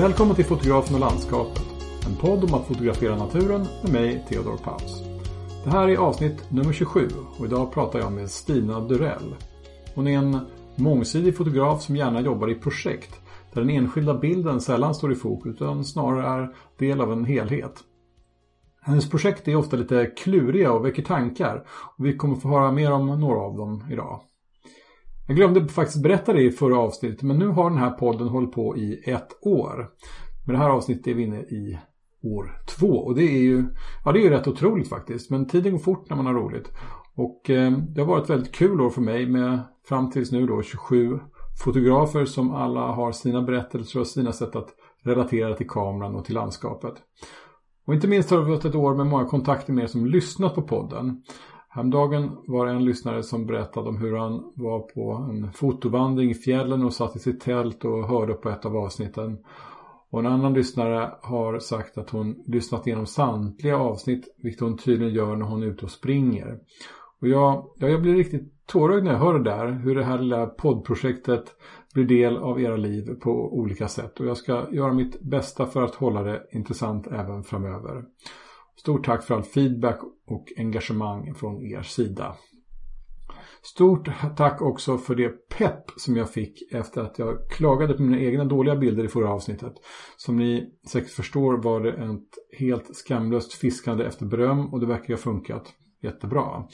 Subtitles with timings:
[0.00, 1.62] Välkommen till Fotografen och landskapet.
[2.06, 5.02] En podd om att fotografera naturen med mig, Theodor Paus.
[5.64, 7.08] Det här är avsnitt nummer 27
[7.38, 9.34] och idag pratar jag med Stina Durell.
[9.94, 10.38] Hon är en
[10.76, 13.20] mångsidig fotograf som gärna jobbar i projekt
[13.52, 17.74] där den enskilda bilden sällan står i fokus utan snarare är del av en helhet.
[18.82, 21.64] Hennes projekt är ofta lite kluriga och väcker tankar
[21.98, 24.20] och vi kommer få höra mer om några av dem idag.
[25.30, 28.52] Jag glömde faktiskt berätta det i förra avsnittet men nu har den här podden hållit
[28.52, 29.88] på i ett år.
[30.46, 31.78] Med det här avsnittet är vi inne i
[32.22, 33.64] år två och det är ju,
[34.04, 35.30] ja, det är ju rätt otroligt faktiskt.
[35.30, 36.72] Men tiden går fort när man har roligt.
[37.14, 40.46] Och eh, det har varit ett väldigt kul år för mig med fram tills nu
[40.46, 41.18] då 27
[41.64, 44.68] fotografer som alla har sina berättelser och sina sätt att
[45.04, 46.94] relatera till kameran och till landskapet.
[47.86, 50.54] Och inte minst har det varit ett år med många kontakter med er som lyssnat
[50.54, 51.22] på podden.
[51.72, 56.34] Häromdagen var det en lyssnare som berättade om hur han var på en fotovandring i
[56.34, 59.38] fjällen och satt i sitt tält och hörde på ett av avsnitten.
[60.10, 65.14] Och en annan lyssnare har sagt att hon lyssnat igenom samtliga avsnitt, vilket hon tydligen
[65.14, 66.58] gör när hon är ute och springer.
[67.20, 70.18] Och jag, ja, jag blir riktigt tårögd när jag hör det där, hur det här
[70.18, 71.44] lilla poddprojektet
[71.94, 74.20] blir del av era liv på olika sätt.
[74.20, 78.04] Och jag ska göra mitt bästa för att hålla det intressant även framöver.
[78.80, 82.36] Stort tack för all feedback och engagemang från er sida.
[83.62, 88.18] Stort tack också för det pepp som jag fick efter att jag klagade på mina
[88.18, 89.72] egna dåliga bilder i förra avsnittet.
[90.16, 95.14] Som ni säkert förstår var det ett helt skamlöst fiskande efter beröm och det verkar
[95.14, 96.64] ha funkat jättebra.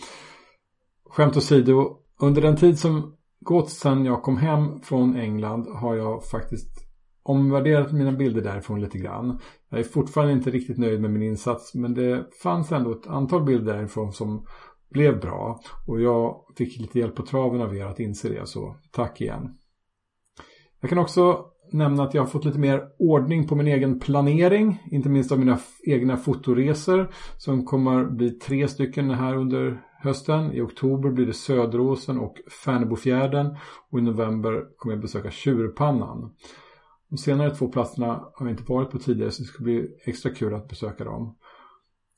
[1.11, 6.25] Skämt åsido, under den tid som gått sedan jag kom hem från England har jag
[6.25, 6.86] faktiskt
[7.29, 9.39] omvärderat mina bilder därifrån lite grann.
[9.69, 13.45] Jag är fortfarande inte riktigt nöjd med min insats men det fanns ändå ett antal
[13.45, 14.47] bilder därifrån som
[14.91, 18.77] blev bra och jag fick lite hjälp på traven av er att inse det så
[18.91, 19.55] tack igen.
[20.81, 24.83] Jag kan också nämna att jag har fått lite mer ordning på min egen planering,
[24.91, 30.53] inte minst av mina egna fotoresor som kommer bli tre stycken här under hösten.
[30.53, 33.57] I oktober blir det Söderåsen och Färnebofjärden
[33.91, 36.35] och i november kommer jag besöka Tjurpannan.
[37.17, 40.31] De senare två platserna har jag inte varit på tidigare så det ska bli extra
[40.31, 41.37] kul att besöka dem.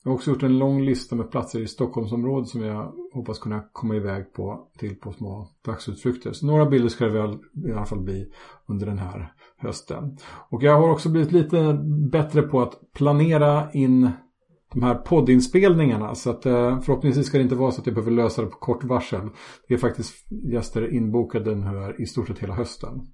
[0.03, 3.63] Jag har också gjort en lång lista med platser i Stockholmsområdet som jag hoppas kunna
[3.71, 6.31] komma iväg på till på små dagsutflykter.
[6.33, 8.31] Så några bilder ska det väl i alla fall bli
[8.65, 10.17] under den här hösten.
[10.49, 11.73] Och jag har också blivit lite
[12.11, 14.11] bättre på att planera in
[14.73, 16.15] de här poddinspelningarna.
[16.15, 18.57] Så att eh, förhoppningsvis ska det inte vara så att jag behöver lösa det på
[18.57, 19.29] kort varsel.
[19.67, 23.07] Det är faktiskt gäster inbokade nu här i stort sett hela hösten.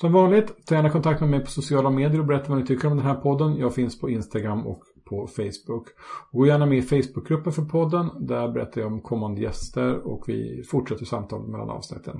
[0.00, 2.88] Som vanligt, ta gärna kontakt med mig på sociala medier och berätta vad ni tycker
[2.88, 3.56] om den här podden.
[3.56, 5.88] Jag finns på Instagram och på Facebook.
[6.32, 8.10] Gå gärna med i Facebookgruppen för podden.
[8.26, 12.16] Där berättar jag om kommande gäster och vi fortsätter samtal mellan avsnitten.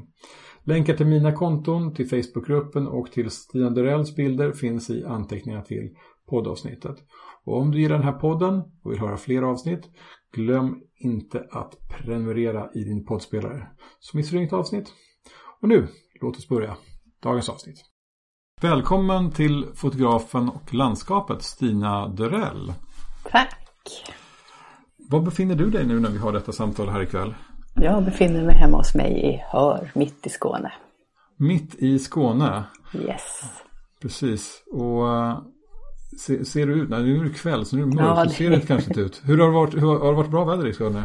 [0.65, 5.95] Länkar till mina konton, till Facebookgruppen och till Stina Durells bilder finns i anteckningarna till
[6.31, 6.97] poddavsnittet.
[7.45, 9.91] Och om du gillar den här podden och vill höra fler avsnitt,
[10.34, 13.69] glöm inte att prenumerera i din poddspelare.
[13.99, 14.93] Så missar du inget avsnitt.
[15.60, 15.87] Och nu,
[16.21, 16.77] låt oss börja
[17.22, 17.84] dagens avsnitt.
[18.60, 22.72] Välkommen till fotografen och landskapet Stina Dörell.
[23.30, 23.56] Tack.
[24.96, 27.34] Var befinner du dig nu när vi har detta samtal här ikväll?
[27.74, 30.72] Jag befinner mig hemma hos mig i Hör, mitt i Skåne.
[31.36, 32.64] Mitt i Skåne?
[32.94, 33.42] Yes.
[34.02, 34.62] Precis.
[34.72, 35.04] Och
[36.20, 38.24] ser, ser du ut, nej nu är det kväll så nu är det mörkt, ja,
[38.24, 38.30] det...
[38.30, 39.22] så ser det kanske inte ut.
[39.24, 41.02] Hur har det varit, hur, har det varit bra väder i Skåne?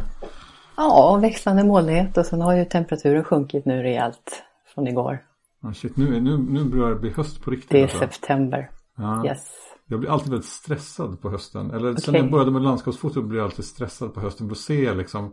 [0.77, 4.43] Ja, växlande molnighet och sen har ju temperaturen sjunkit nu rejält
[4.73, 5.19] från igår.
[5.63, 7.69] Ah, shit, nu, nu, nu börjar det bli höst på riktigt.
[7.69, 7.97] Det är alltså.
[7.97, 8.69] september.
[8.97, 9.25] Ja.
[9.25, 9.47] Yes.
[9.87, 11.71] Jag blir alltid väldigt stressad på hösten.
[11.71, 12.01] Eller okay.
[12.01, 14.47] sen jag började med landskapsfoto blir jag alltid stressad på hösten.
[14.47, 15.29] För att se liksom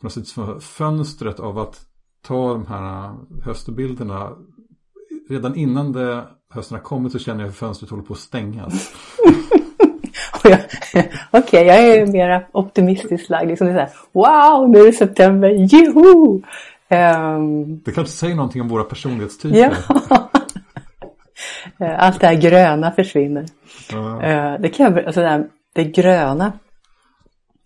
[0.00, 1.80] på något sätt fönstret av att
[2.22, 3.14] ta de här
[3.44, 4.32] höstbilderna.
[5.28, 8.94] Redan innan det, hösten har kommit så känner jag hur fönstret håller på att stängas.
[10.44, 13.48] Okej, okay, jag är mer optimistisk lagd.
[13.48, 16.42] Liksom det är så här, wow, nu är det september, joho!
[16.94, 19.76] Um, det kanske säger någonting om våra personlighetstyper.
[20.08, 20.30] Ja.
[21.98, 23.46] Allt det här gröna försvinner.
[23.92, 24.58] Ja.
[24.60, 26.52] Det kan alltså det, här, det gröna.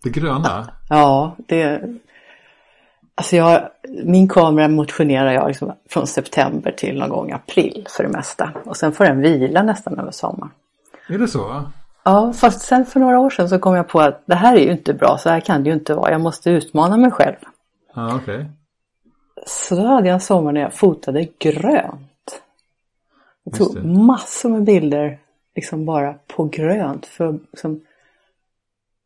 [0.03, 0.73] Det gröna?
[0.89, 1.81] Ja, det...
[3.15, 3.69] Alltså jag,
[4.03, 8.51] min kamera motionerar jag liksom från september till någon gång april för det mesta.
[8.65, 10.51] Och sen får den vila nästan över sommaren.
[11.09, 11.63] Är det så?
[12.03, 14.59] Ja, fast sen för några år sedan så kom jag på att det här är
[14.59, 16.11] ju inte bra, så här kan det ju inte vara.
[16.11, 17.35] Jag måste utmana mig själv.
[17.95, 18.15] Okej.
[18.15, 18.45] Okay.
[19.45, 22.41] Så då hade jag en sommar när jag fotade grönt.
[23.43, 25.19] Jag tog massor med bilder
[25.55, 27.05] liksom bara på grönt.
[27.05, 27.81] För, som,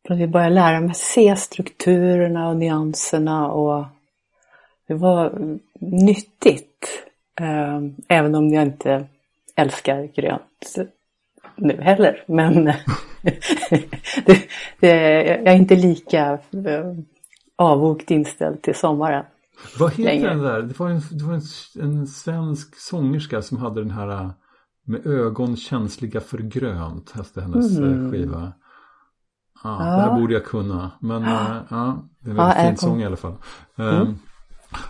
[0.06, 3.84] för att jag började lära mig se strukturerna och nyanserna och
[4.86, 7.04] det var nyttigt.
[7.40, 9.06] Eh, även om jag inte
[9.56, 10.76] älskar grönt
[11.56, 12.24] nu heller.
[12.26, 12.64] Men
[14.24, 14.48] det,
[14.80, 16.92] det, jag är inte lika eh,
[17.56, 19.24] avvokt inställd till sommaren.
[19.78, 20.28] Vad heter längre.
[20.28, 20.62] den där?
[20.62, 21.42] Det var, en, det var en,
[21.80, 24.30] en, svensk sångerska som hade den här eh,
[24.86, 28.12] med ögon känsliga för grönt, hette hennes mm.
[28.12, 28.52] skiva.
[29.62, 29.96] Ah, ja.
[29.96, 30.90] Det här borde jag kunna.
[31.00, 33.34] Men ja, ja det är en väldigt ja, fin sång i alla fall.
[33.76, 34.00] Mm.
[34.00, 34.18] Um,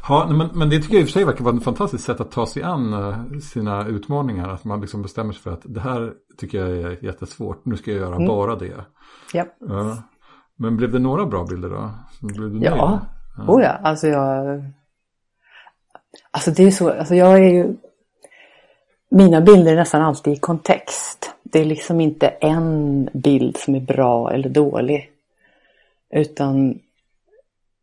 [0.08, 2.20] Ja, men, men det tycker jag i och för sig verkar vara ett fantastiskt sätt
[2.20, 4.48] att ta sig an sina utmaningar.
[4.48, 7.64] Att man liksom bestämmer sig för att det här tycker jag är jättesvårt.
[7.64, 8.28] Nu ska jag göra mm.
[8.28, 8.84] bara det.
[9.34, 9.48] Yep.
[9.60, 9.96] Ja.
[10.56, 11.90] Men blev det några bra bilder då?
[12.20, 13.00] Blev du ja,
[13.36, 13.44] ja.
[13.48, 14.64] Oh ja, alltså jag...
[16.30, 17.76] Alltså det är så, alltså jag är ju...
[19.08, 21.34] Mina bilder är nästan alltid i kontext.
[21.42, 25.10] Det är liksom inte en bild som är bra eller dålig.
[26.10, 26.78] Utan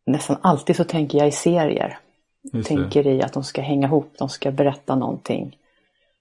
[0.06, 1.98] nästan alltid så tänker jag i serier.
[2.42, 3.10] Just tänker det.
[3.10, 5.56] i att de ska hänga ihop, de ska berätta någonting.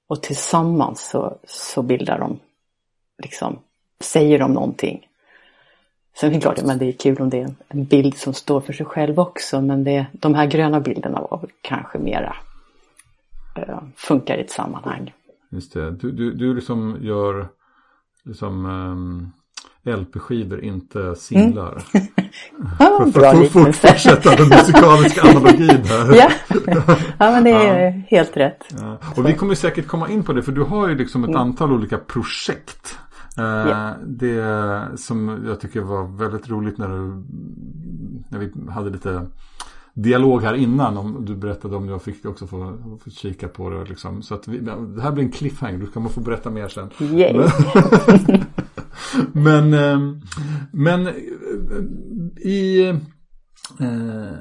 [0.07, 2.39] Och tillsammans så, så bildar de,
[3.23, 3.59] liksom,
[3.99, 5.07] säger de någonting.
[6.19, 8.61] Sen är det klart att det är kul om det är en bild som står
[8.61, 9.61] för sig själv också.
[9.61, 12.35] Men det, de här gröna bilderna var kanske mera
[13.57, 15.13] uh, funkar i ett sammanhang.
[15.49, 15.91] Just det.
[15.91, 17.47] Du, du, du liksom gör
[18.23, 19.31] liksom um
[19.83, 21.83] LP-skivor, inte singlar.
[21.93, 22.07] Mm.
[22.79, 26.15] ja, för, för, för att fortsätta den musikaliska analogin här.
[26.15, 26.31] ja.
[27.17, 28.01] ja, men det är ja.
[28.17, 28.63] helt rätt.
[28.69, 28.97] Ja.
[29.15, 31.41] Och vi kommer säkert komma in på det, för du har ju liksom ett mm.
[31.41, 32.97] antal olika projekt.
[33.37, 33.99] Yeah.
[34.05, 37.23] Det som jag tycker var väldigt roligt när, du,
[38.29, 39.27] när vi hade lite
[39.93, 40.97] dialog här innan.
[40.97, 43.85] Om, du berättade om jag fick också få, få kika på det.
[43.85, 44.21] Liksom.
[44.21, 45.77] Så att vi, det här blir en cliffhanger.
[45.77, 46.89] Du ska få berätta mer sen.
[46.99, 47.33] Yay.
[49.33, 50.21] men, ehm,
[50.71, 51.13] men eh,
[52.37, 52.89] i...
[53.79, 54.33] Eh,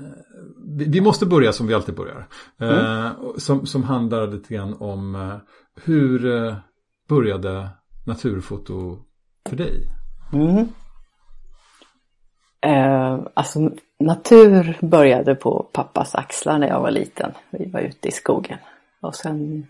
[0.87, 2.27] vi måste börja som vi alltid börjar.
[2.61, 3.13] Eh, mm.
[3.37, 5.39] Som, som handlar lite grann om
[5.85, 6.21] hur
[7.09, 7.69] började
[8.11, 8.99] naturfoto
[9.49, 9.87] för dig?
[10.33, 10.69] Mm.
[12.61, 17.33] Eh, alltså natur började på pappas axlar när jag var liten.
[17.51, 18.59] Vi var ute i skogen.
[19.01, 19.67] Och sen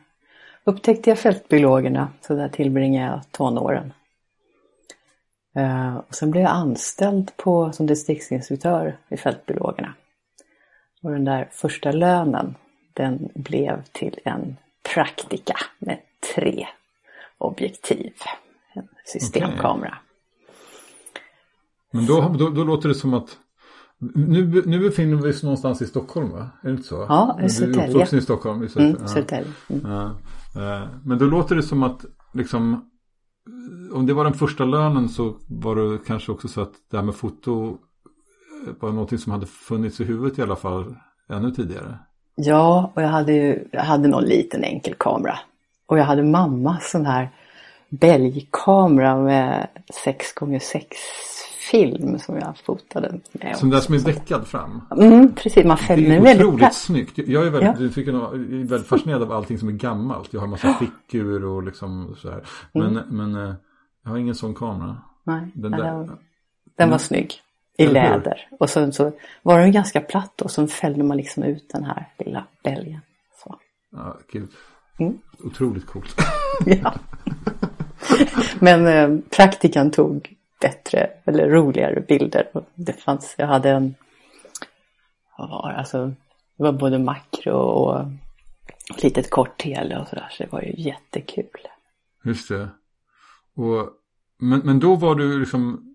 [0.64, 3.92] upptäckte jag fältbiologerna så där tillbringade jag tonåren.
[5.56, 9.94] Eh, och sen blev jag anställd på, som distriktsinstruktör i Fältbiologerna.
[11.02, 12.54] Och den där första lönen
[12.94, 14.56] den blev till en
[14.94, 15.98] praktika med
[16.34, 16.66] tre
[17.40, 18.12] objektiv.
[18.74, 19.74] En systemkamera.
[19.74, 19.96] Okay.
[21.92, 23.38] Men då, då, då, låter det som att
[24.14, 26.50] nu, nu befinner vi oss någonstans i Stockholm va?
[26.62, 27.06] Är det inte så?
[27.08, 28.06] Ja, i Södertälje.
[28.10, 28.62] Du i Stockholm?
[28.62, 29.52] I Södertälje.
[29.68, 30.16] Mm, ja.
[30.54, 30.82] Ja.
[30.82, 32.04] Eh, men då låter det som att
[32.34, 32.90] liksom
[33.92, 37.04] om det var den första lönen så var det kanske också så att det här
[37.04, 37.78] med foto
[38.80, 40.96] var någonting som hade funnits i huvudet i alla fall
[41.30, 41.98] ännu tidigare.
[42.34, 45.38] Ja, och jag hade ju, jag hade någon liten enkel kamera.
[45.90, 47.28] Och jag hade mamma sån här
[47.88, 49.68] bälgkamera med
[50.04, 50.84] 6x6
[51.70, 53.56] film som jag fotade med.
[53.56, 54.82] Som där som är däckad fram?
[54.96, 57.18] Mm, precis, man fäller den väldigt otroligt snyggt.
[57.18, 58.02] Jag är väldigt, ja.
[58.12, 60.32] jag är väldigt fascinerad av allting som är gammalt.
[60.32, 62.42] Jag har en massa fickur och liksom så här.
[62.72, 63.04] Men, mm.
[63.08, 63.54] men eh,
[64.04, 64.96] jag har ingen sån kamera.
[65.24, 66.18] Nej, den, där, den,
[66.76, 67.34] den var snygg.
[67.78, 68.48] I läder.
[68.58, 72.08] Och sen så var den ganska platt och så fällde man liksom ut den här
[72.18, 73.00] lilla bälgen.
[73.44, 73.56] Så.
[73.92, 74.48] Ja, gud.
[74.98, 75.18] Mm.
[75.44, 76.16] Otroligt coolt.
[76.66, 76.94] ja.
[78.60, 82.48] Men eh, praktikan tog bättre eller roligare bilder.
[82.74, 83.94] Det fanns, jag hade en,
[85.38, 86.06] vad var det, alltså,
[86.56, 88.04] det var både makro och
[89.02, 91.68] litet kort tele och sådär så det var ju jättekul.
[92.24, 92.68] Just det.
[93.54, 93.88] Och,
[94.38, 95.94] men, men då var du liksom,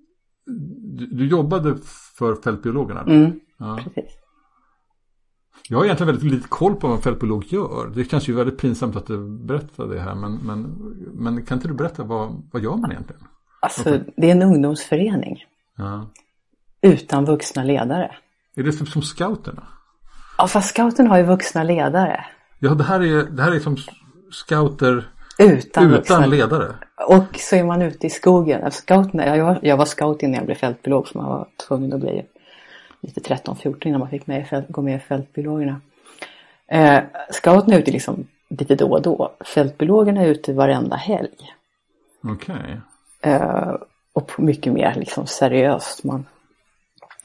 [0.98, 1.78] du, du jobbade
[2.18, 3.02] för fältbiologerna?
[3.02, 3.80] Mm, ja.
[3.84, 4.18] precis.
[5.70, 7.92] Jag har egentligen väldigt lite koll på vad en fältbiolog gör.
[7.96, 10.16] Det känns ju väldigt pinsamt att du berättar det här.
[10.16, 10.62] Men, men,
[11.14, 13.22] men kan inte du berätta vad, vad gör man egentligen?
[13.60, 15.46] Alltså, det är en ungdomsförening.
[15.78, 16.10] Ja.
[16.82, 18.12] Utan vuxna ledare.
[18.56, 19.64] Är det som, som scouterna?
[20.38, 22.26] Ja, fast scouten har ju vuxna ledare.
[22.60, 23.78] Ja, det här är, det här är som
[24.32, 26.76] scouter utan, utan ledare.
[27.08, 28.72] Och så är man ute i skogen.
[28.72, 32.26] Scouterna, jag, jag var scout innan jag blev fältbiolog så man var tvungen att bli
[33.06, 35.82] lite 13-14 innan man fick med gå med i fältbiologerna.
[36.68, 39.32] Eh, scouterna är ute liksom lite då och då.
[39.46, 41.54] Fältbiologerna är ute varenda helg.
[42.24, 42.56] Okej.
[42.56, 43.32] Okay.
[43.34, 43.76] Eh,
[44.14, 46.04] och mycket mer liksom seriöst.
[46.04, 46.26] Man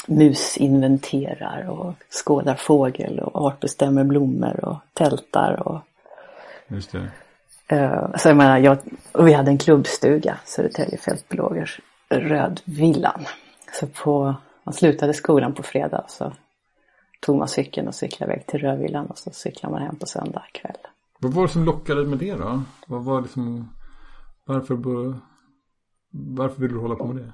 [0.07, 1.95] musinventerar och
[2.25, 5.69] skådar fågel och artbestämmer blommor och tältar.
[5.69, 5.81] Och,
[6.69, 7.11] Just det.
[7.73, 8.79] Uh, så jag menar, jag,
[9.19, 13.25] vi hade en klubbstuga, Södertälje fältbiologers, Rödvillan.
[13.73, 14.35] Så på,
[14.71, 16.33] man slutade skolan på fredag så
[17.21, 20.45] tog man cykeln och cyklade iväg till Rödvillan och så cyklade man hem på söndag
[20.53, 20.77] kväll.
[21.19, 22.63] Vad var det som lockade med det då?
[22.87, 23.73] Vad var liksom,
[24.45, 24.75] varför,
[26.11, 27.33] varför vill du hålla på med det?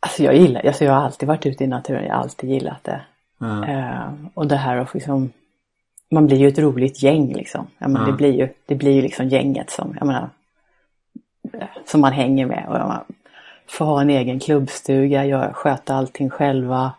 [0.00, 2.84] Alltså jag gillar, alltså jag har alltid varit ute i naturen, jag har alltid gillat
[2.84, 3.00] det.
[3.40, 3.62] Mm.
[3.62, 5.32] Uh, och det här att liksom,
[6.10, 7.66] man blir ju ett roligt gäng liksom.
[7.78, 8.10] Ja, men mm.
[8.10, 10.30] det, blir ju, det blir ju liksom gänget som, jag menar,
[11.84, 12.66] som man hänger med.
[12.68, 13.04] Och man
[13.68, 16.92] får ha en egen klubbstuga, sköta allting själva.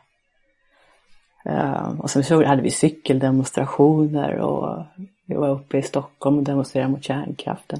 [1.50, 4.86] Uh, och sen så hade vi cykeldemonstrationer och
[5.26, 7.80] vi var uppe i Stockholm och demonstrerade mot kärnkraften.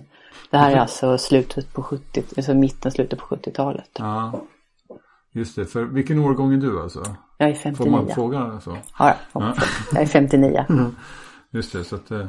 [0.50, 3.90] Det här är alltså slutet på 70, alltså mitten, slutet på 70-talet.
[3.94, 4.42] Ja.
[5.32, 7.04] Just det, för vilken årgång är du alltså?
[7.38, 7.86] Jag är 59.
[7.86, 8.78] Får man fråga så?
[9.00, 9.56] Ja, ja.
[9.94, 10.66] jag är 59.
[11.52, 12.28] Just det, så att, eh,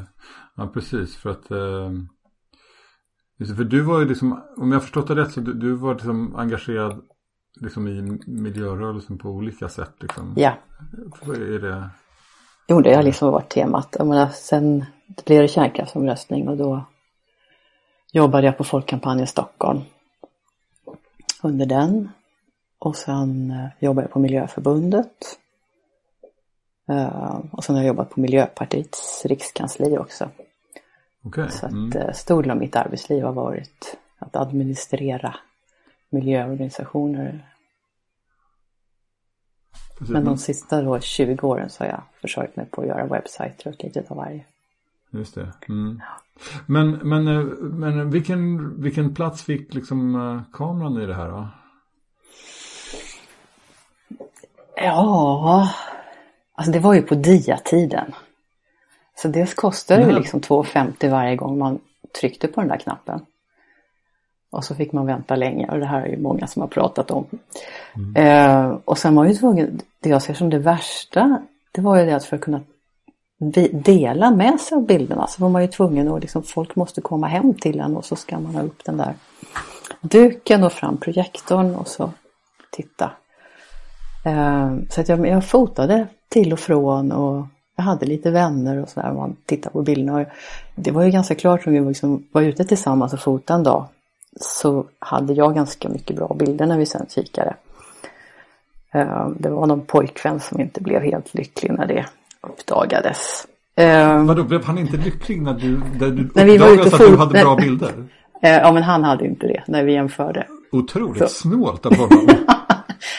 [0.57, 1.91] ja precis för att eh,
[3.39, 5.95] just för du var ju liksom, om jag förstått det rätt så du, du var
[5.95, 7.03] liksom engagerad
[7.61, 10.35] liksom i miljörörelsen på olika sätt liksom.
[10.37, 10.53] Ja.
[11.27, 11.91] Är det?
[12.69, 13.97] Jo, det har liksom varit temat.
[13.99, 14.85] Jag menar, sen
[15.27, 16.85] blev det kärnkraftsomröstning och då
[18.13, 19.81] jobbade jag på Folkkampanjen Stockholm
[21.43, 22.09] under den.
[22.79, 25.39] Och sen eh, jobbade jag på Miljöförbundet.
[26.91, 30.31] Uh, och sen har jag jobbat på Miljöpartiets rikskansli också.
[31.23, 31.49] Okay.
[31.51, 31.97] Så att mm.
[31.97, 35.35] uh, stor del av mitt arbetsliv har varit att administrera
[36.11, 37.49] miljöorganisationer.
[39.99, 40.13] Precis.
[40.13, 43.71] Men de sista då 20 åren så har jag försökt mig på att göra webbsajter
[43.71, 44.45] och lite av varje.
[45.11, 45.53] Just det.
[45.69, 46.01] Mm.
[46.67, 47.25] Men, men,
[47.79, 51.49] men vilken, vilken plats fick liksom kameran i det här då?
[54.77, 55.71] Ja,
[56.55, 58.13] alltså det var ju på diatiden.
[59.23, 61.79] Så det kostade ju liksom 2,50 varje gång man
[62.21, 63.21] tryckte på den där knappen.
[64.51, 67.11] Och så fick man vänta länge och det här är ju många som har pratat
[67.11, 67.27] om.
[67.97, 68.17] Mm.
[68.17, 72.07] Eh, och sen var ju tvungen, det jag ser som det värsta, det var ju
[72.07, 72.61] det att för att kunna
[73.73, 77.27] dela med sig av bilderna så var man ju tvungen att liksom, folk måste komma
[77.27, 79.15] hem till en och så ska man ha upp den där
[80.01, 82.11] duken och fram projektorn och så
[82.71, 83.11] titta.
[84.25, 87.47] Ehm, så att jag, jag fotade till och från och
[87.79, 89.13] jag hade lite vänner och sådär.
[89.13, 90.21] Man tittar på bilderna.
[90.21, 90.27] Och
[90.75, 93.87] det var ju ganska klart om vi liksom var ute tillsammans och fotade en dag.
[94.41, 97.55] Så hade jag ganska mycket bra bilder när vi sen kikade.
[98.93, 102.07] Ehm, det var någon pojkvän som inte blev helt lycklig när det
[102.41, 103.47] uppdagades.
[103.77, 106.99] Ehm, Vadå, blev han inte lycklig när du, när du när vi var ute att
[106.99, 107.93] du hade bra bilder?
[108.41, 110.47] Ja, men han hade inte det när vi jämförde.
[110.73, 111.29] Otroligt så.
[111.29, 112.29] snålt av honom.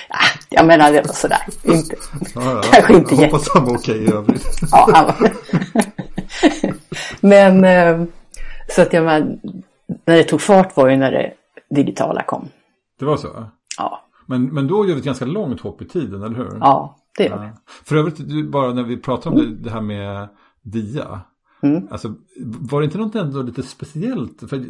[0.49, 1.41] Jag menar det var sådär.
[1.63, 1.95] Inte,
[2.35, 2.61] ja, ja.
[2.63, 3.25] Kanske inte jätte.
[3.25, 4.45] Hoppas han var okej i övrigt.
[4.71, 5.31] ja, han var.
[7.27, 8.07] Men eh,
[8.69, 9.39] så att jag menar,
[10.05, 11.33] när det tog fart var ju när det
[11.75, 12.49] digitala kom.
[12.99, 13.47] Det var så?
[13.77, 14.03] Ja.
[14.25, 16.57] Men, men då gör vi ett ganska långt hopp i tiden, eller hur?
[16.59, 17.49] Ja, det gör vi.
[17.85, 20.27] För övrigt, bara när vi pratar om det, det här med
[20.61, 21.21] DIA.
[21.61, 21.87] Mm.
[21.91, 22.13] Alltså,
[22.45, 24.49] var det inte något ändå lite speciellt?
[24.49, 24.65] För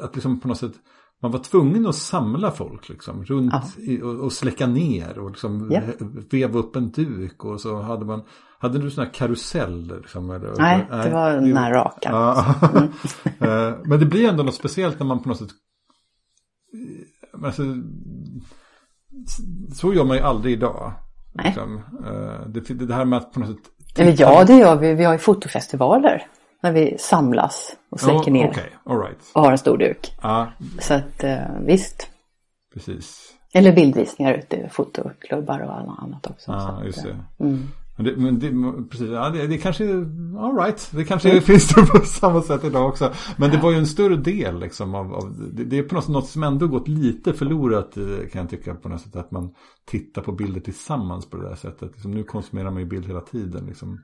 [0.00, 0.72] att liksom på något sätt
[1.22, 5.72] man var tvungen att samla folk liksom runt i, och, och, släcka ner och liksom
[5.72, 5.84] yeah.
[6.30, 8.22] veva upp en duk och så hade man
[8.58, 9.96] hade du sådana karuseller?
[9.96, 12.08] Liksom, eller, Nej, det var den här raka.
[12.08, 12.88] Mm.
[13.40, 15.50] Eh, men det blir ändå något speciellt när man på något sätt
[17.44, 17.62] alltså,
[19.74, 20.92] så gör man ju aldrig idag.
[21.32, 21.46] Nej.
[21.46, 21.76] Liksom.
[22.06, 24.94] Eh, det, det här med att på något sätt ja, det gör vi.
[24.94, 26.26] Vi har ju fotofestivaler
[26.62, 28.48] när vi samlas och släcker oh, ner.
[28.48, 28.70] Okay.
[28.84, 29.18] All right.
[29.32, 30.12] Och har en stor duk.
[30.20, 30.46] Ah.
[30.80, 32.08] Så att eh, visst.
[32.74, 33.34] Precis.
[33.54, 36.52] Eller bildvisningar ute fotoklubbar och annat också.
[36.52, 37.44] Ah, just det.
[37.44, 37.68] Mm.
[37.96, 39.84] Men det, men det, precis, ja, det, det kanske,
[40.38, 41.42] all right, det kanske mm.
[41.42, 43.12] finns det på samma sätt idag också.
[43.36, 46.04] Men det var ju en större del liksom av, av det, det, är på något
[46.04, 49.16] sätt något som ändå gått lite förlorat eh, kan jag tycka på något sätt.
[49.16, 51.92] Att man tittar på bilder tillsammans på det där sättet.
[51.92, 53.66] Liksom, nu konsumerar man ju bild hela tiden.
[53.66, 54.00] Liksom.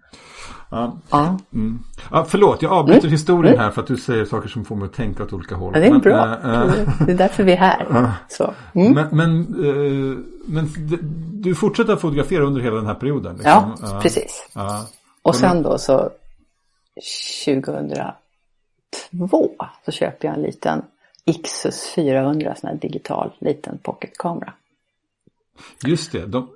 [0.70, 0.98] Ja.
[1.10, 1.38] Ja.
[1.52, 1.78] Mm.
[2.10, 3.10] ja, förlåt, jag avbryter mm.
[3.10, 5.72] historien här för att du säger saker som får mig att tänka åt olika håll.
[5.74, 6.72] Ja, det är men, bra, äh,
[7.06, 8.12] det är därför vi är här.
[8.28, 8.54] Så.
[8.74, 8.92] Mm.
[8.92, 10.68] Men, men, äh, men
[11.42, 13.36] du fortsätter att fotografera under hela den här perioden?
[13.36, 13.74] Liksom.
[13.82, 14.48] Ja, precis.
[15.22, 16.10] Och sen då så
[17.44, 18.12] 2002
[19.84, 20.82] så köper jag en liten
[21.24, 24.52] Ixus 400 sån här digital liten pocketkamera.
[25.86, 26.26] Just det.
[26.26, 26.48] De,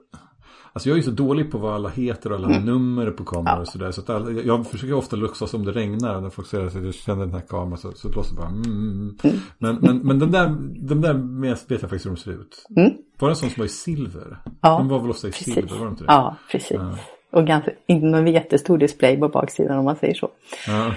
[0.73, 2.65] alltså jag är så dålig på vad alla heter och alla mm.
[2.65, 3.91] nummer på kameror och sådär.
[3.91, 6.21] Så att alla, jag försöker ofta låtsas om det regnar.
[6.21, 8.63] När folk säger att jag känner den här kameran så, så låter det bara mm,
[8.63, 9.17] mm, mm.
[9.23, 9.41] mm.
[9.59, 12.67] Men, men, men den där, den där vet jag faktiskt hur de ser ut.
[12.77, 12.93] Mm.
[13.19, 14.39] Var det en sån som var i silver?
[14.61, 15.55] Ja, Den var väl ofta i precis.
[15.55, 16.13] silver, var det inte det?
[16.13, 16.77] Ja, precis.
[16.81, 16.99] Ja.
[17.33, 20.31] Och ganska, inte någon jättestor display på baksidan om man säger så.
[20.67, 20.95] Ja.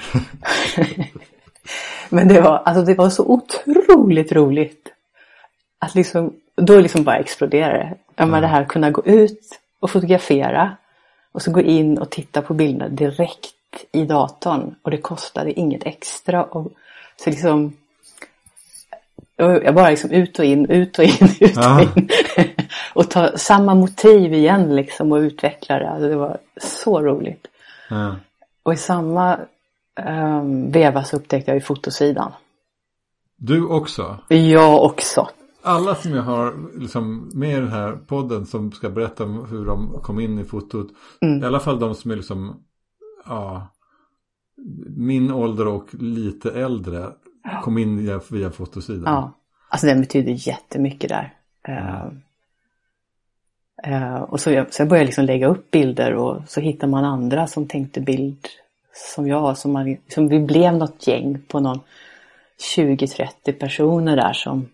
[2.10, 4.88] Men det var, alltså det var så otroligt roligt.
[5.80, 7.98] Att liksom, då liksom bara exploderade det.
[8.16, 8.26] Ja.
[8.26, 10.78] Men det här kunna gå ut och fotografera.
[11.32, 13.56] Och så gå in och titta på bilderna direkt
[13.92, 16.44] i datorn och det kostade inget extra.
[16.44, 16.72] Och,
[17.24, 17.74] så liksom,
[19.36, 21.82] jag bara liksom ut och in, ut och in, ut och ja.
[21.82, 22.10] in.
[22.94, 25.90] och ta samma motiv igen liksom och utveckla det.
[25.90, 27.48] Alltså det var så roligt.
[27.90, 28.16] Ja.
[28.64, 29.40] Och i samma
[30.06, 32.32] um, veva så upptäckte jag ju fotosidan.
[33.38, 34.18] Du också?
[34.28, 35.30] Jag också.
[35.66, 39.66] Alla som jag har liksom, med i den här podden som ska berätta om hur
[39.66, 40.88] de kom in i fotot.
[41.22, 41.44] Mm.
[41.44, 42.64] I alla fall de som är liksom,
[43.26, 43.68] ja,
[44.98, 47.12] min ålder och lite äldre
[47.64, 49.14] kom in via, via fotosidan.
[49.14, 49.32] Ja,
[49.70, 51.34] alltså den betyder jättemycket där.
[51.68, 52.22] Mm.
[53.88, 57.06] Uh, och så jag, så jag började liksom lägga upp bilder och så hittar man
[57.06, 58.48] andra som tänkte bild
[58.94, 59.58] som jag.
[59.58, 61.80] Som, man, som vi blev något gäng på någon
[62.78, 64.68] 20-30 personer där som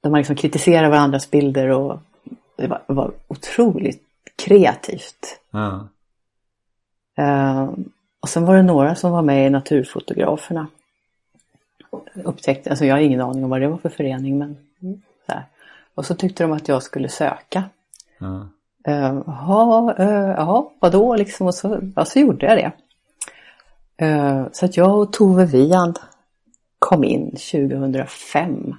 [0.00, 1.98] de man liksom kritiserar varandras bilder och
[2.56, 4.02] det var, var otroligt
[4.36, 5.40] kreativt.
[5.54, 5.88] Mm.
[7.20, 7.74] Uh,
[8.20, 10.66] och sen var det några som var med i Naturfotograferna.
[12.24, 14.56] Upptäckte, alltså jag har ingen aning om vad det var för förening men
[15.26, 15.44] så här.
[15.94, 17.64] Och så tyckte de att jag skulle söka.
[18.20, 18.48] Mm.
[18.88, 19.22] Uh,
[20.00, 21.46] uh, vadå liksom?
[21.46, 22.72] Och så, ja, så gjorde jag det.
[24.06, 25.98] Uh, så att jag och Tove Viand
[26.78, 28.74] kom in 2005.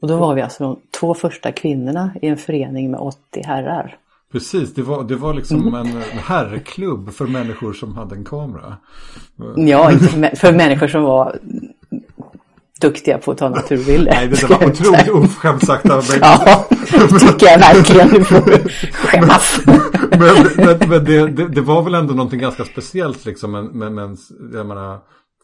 [0.00, 3.96] Och då var vi alltså de två första kvinnorna i en förening med 80 herrar.
[4.32, 5.74] Precis, det var, det var liksom mm.
[5.74, 8.76] en herrklubb för människor som hade en kamera.
[9.56, 9.90] Ja,
[10.36, 11.38] för människor som var
[12.80, 14.12] duktiga på att ta naturbilder.
[14.14, 16.18] Nej, det, var otroligt oförskämt sagt av mig.
[16.20, 16.66] Ja,
[17.20, 18.08] tycker jag verkligen.
[18.08, 19.60] Du får skämmas.
[20.10, 20.20] men,
[20.56, 23.52] men, men det, det, det, var väl ändå någonting ganska speciellt liksom.
[23.52, 24.16] Men, men, men
[24.52, 24.98] jag menar,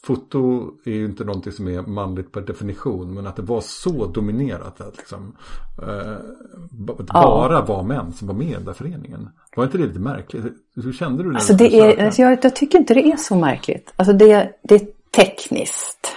[0.04, 3.14] foto är ju inte någonting som är manligt per definition.
[3.14, 5.36] Men att det var så dominerat att liksom,
[5.82, 6.16] eh,
[7.12, 7.64] bara ja.
[7.68, 9.28] var män som var med i den där föreningen.
[9.56, 10.44] Var inte det lite märkligt?
[10.74, 11.36] Hur kände du det?
[11.36, 13.92] Alltså, det är, alltså jag, jag, tycker inte det är så märkligt.
[13.96, 16.16] Alltså det, det är tekniskt.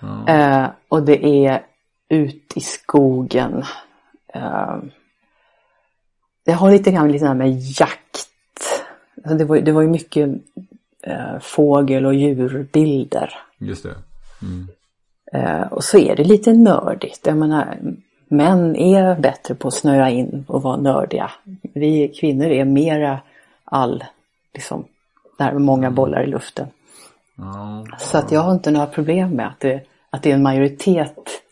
[0.00, 0.28] Ja.
[0.28, 1.62] Eh, och det är
[2.08, 3.64] ut i skogen.
[4.34, 4.76] Eh,
[6.44, 8.28] det har lite grann lite med jakt.
[9.16, 10.28] Alltså det, var, det var ju mycket
[11.06, 13.30] eh, fågel och djurbilder.
[13.58, 13.94] Just det.
[14.42, 14.68] Mm.
[15.32, 17.20] Eh, och så är det lite nördigt.
[17.26, 17.78] Jag menar,
[18.28, 21.30] män är bättre på att snöa in och vara nördiga.
[21.74, 23.20] Vi kvinnor är mera
[23.64, 24.04] all,
[24.54, 24.84] liksom,
[25.38, 25.94] där med många mm.
[25.94, 26.66] bollar i luften.
[27.38, 27.86] Mm.
[27.98, 31.42] Så att jag har inte några problem med att det, att det är en majoritet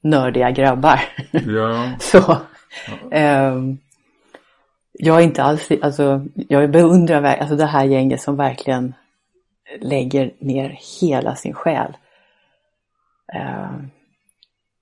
[0.00, 1.00] nördiga grabbar.
[1.30, 1.90] Ja.
[2.00, 2.36] så,
[3.16, 3.78] um,
[4.98, 8.94] jag är inte alls, alltså jag beundrar alltså det här gänget som verkligen
[9.80, 11.96] lägger ner hela sin själ.
[13.34, 13.80] Uh,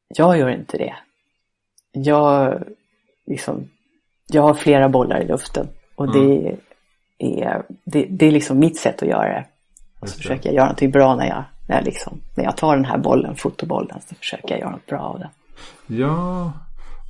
[0.09, 0.95] jag gör inte det.
[1.93, 2.63] Jag,
[3.27, 3.71] liksom,
[4.27, 6.17] jag har flera bollar i luften och mm.
[6.21, 6.59] det,
[7.19, 9.47] är, det, det, är liksom mitt sätt att göra det.
[10.01, 12.77] Och så försöker jag göra någonting bra när jag, när, jag liksom, när jag tar
[12.77, 15.31] den här bollen, fotobollen, så försöker jag göra något bra av den.
[15.87, 16.53] Ja,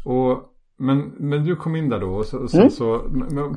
[0.04, 2.70] och men, men du kom in där då och, så, sen mm.
[2.70, 2.98] så,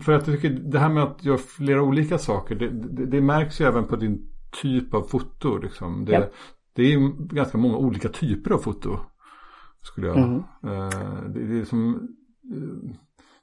[0.02, 3.22] för att jag tycker det här med att göra flera olika saker det, det, det
[3.22, 5.58] märks ju även på din typ av foto.
[5.58, 6.06] Liksom.
[6.06, 6.30] Det, ja.
[6.74, 6.98] det är
[7.34, 9.00] ganska många olika typer av foto.
[9.82, 10.18] Skulle jag.
[10.18, 10.36] Mm.
[10.36, 11.96] Uh, det, är som,
[12.56, 12.96] uh,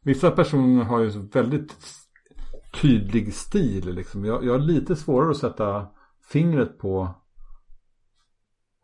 [0.03, 1.77] vissa personer har ju så väldigt
[2.81, 3.95] tydlig stil.
[3.95, 4.25] Liksom.
[4.25, 5.87] Jag, jag har lite svårare att sätta
[6.31, 7.15] fingret på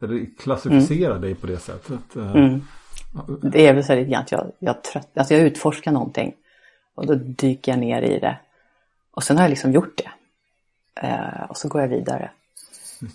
[0.03, 1.23] eller klassificera mm.
[1.23, 2.17] dig på det sättet.
[2.17, 2.61] Uh, mm.
[3.43, 6.35] Det är väl så lite grann att jag, jag, trött, alltså jag utforskar någonting
[6.95, 8.37] och då dyker jag ner i det.
[9.11, 10.11] Och sen har jag liksom gjort det.
[11.07, 12.31] Eh, och så går jag vidare.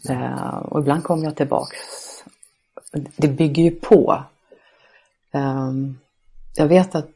[0.10, 1.78] Eh, och ibland kommer jag tillbaks.
[3.16, 4.24] Det bygger ju på.
[5.32, 5.72] Eh,
[6.56, 7.10] jag vet att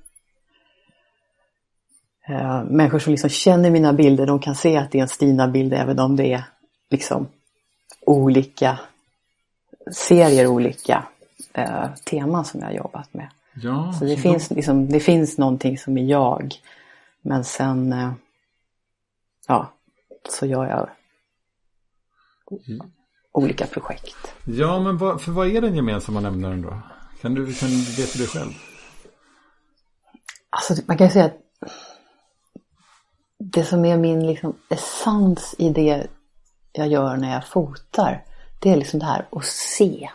[2.28, 5.74] eh, människor som liksom känner mina bilder, de kan se att det är en Stina-bild
[5.74, 6.44] även om det är
[6.90, 7.28] liksom
[8.02, 8.80] olika
[9.92, 11.04] serier, olika
[11.54, 13.30] eh, teman som jag har jobbat med.
[13.54, 14.56] Ja, så det, så finns, då...
[14.56, 16.56] liksom, det finns någonting som är jag.
[17.22, 18.12] Men sen eh,
[19.48, 19.74] ja,
[20.30, 20.90] så gör jag
[23.32, 24.34] olika projekt.
[24.44, 26.82] Ja, men vad, för vad är den gemensamma nämnaren då?
[27.22, 28.52] Kan du, kan du det själv?
[30.50, 31.38] Alltså man kan säga att
[33.38, 36.08] det som är min liksom essens i det
[36.72, 38.24] jag gör när jag fotar.
[38.60, 40.10] Det är liksom det här att se.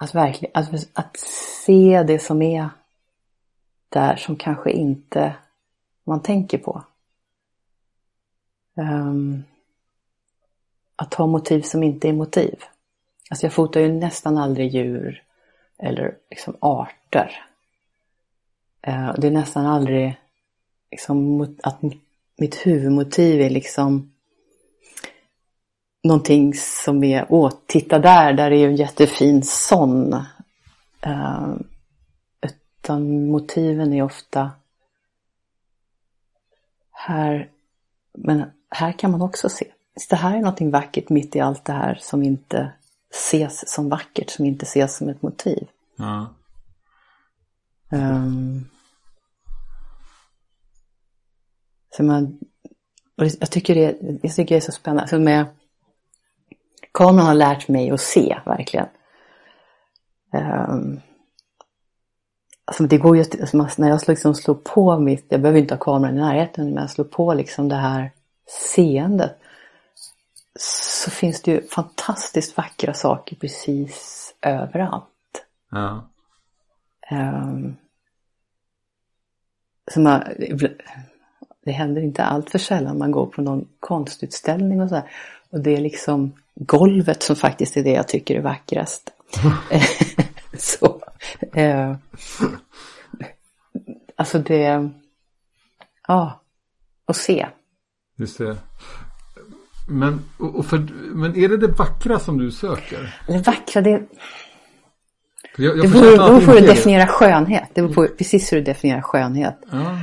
[0.00, 1.16] Att verkligen, att, att
[1.66, 2.68] se det som är
[3.88, 5.34] där som kanske inte
[6.04, 6.84] man tänker på.
[8.74, 9.44] Um,
[10.96, 12.64] att ha motiv som inte är motiv.
[13.30, 15.22] Alltså jag fotar ju nästan aldrig djur
[15.78, 17.44] eller liksom arter.
[18.88, 20.16] Uh, det är nästan aldrig
[20.90, 21.82] liksom att
[22.36, 24.12] mitt huvudmotiv är liksom
[26.04, 30.14] någonting som är, åh, titta där, där är ju en jättefin sån.
[31.06, 31.56] Uh,
[32.42, 34.50] utan motiven är ofta
[36.90, 37.50] här,
[38.12, 39.66] men här kan man också se.
[40.10, 42.72] Det här är någonting vackert mitt i allt det här som inte
[43.10, 45.68] ses som vackert, som inte ses som ett motiv.
[45.96, 46.34] Ja.
[47.90, 48.68] Um,
[51.96, 52.38] så man,
[53.16, 55.02] jag, tycker det, jag tycker det är så spännande.
[55.02, 55.46] Alltså med,
[56.98, 58.86] kameran har lärt mig att se verkligen.
[60.32, 61.00] Um,
[62.64, 65.78] alltså det går ju, alltså när jag liksom slår på mitt, jag behöver inte ha
[65.78, 68.10] kameran i närheten, men jag slår på liksom det här
[68.74, 69.38] seendet.
[70.58, 75.46] Så finns det ju fantastiskt vackra saker precis överallt.
[75.70, 76.08] Ja.
[77.10, 77.76] Um,
[79.94, 80.22] så man,
[81.64, 85.10] det händer inte allt för sällan man går på någon konstutställning och så här.
[85.52, 89.10] Och det är liksom golvet som faktiskt är det jag tycker är vackrast.
[90.58, 91.02] så,
[91.54, 91.96] eh,
[94.16, 94.90] alltså det,
[96.08, 96.42] ja,
[97.06, 97.46] och se.
[98.16, 98.56] Just det.
[99.88, 100.78] Men, och för,
[101.14, 103.16] men är det det vackra som du söker?
[103.26, 104.02] Det vackra, det...
[105.56, 107.70] Jag, jag det beror, på hur du definierar skönhet.
[107.74, 109.58] Det beror på precis hur du definierar skönhet.
[109.70, 109.98] Ja.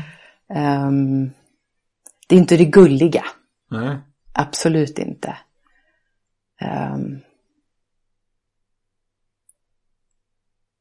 [0.88, 1.32] Um,
[2.28, 3.24] det är inte det gulliga.
[3.72, 3.98] Nej.
[4.38, 5.38] Absolut inte.
[6.62, 7.20] Um,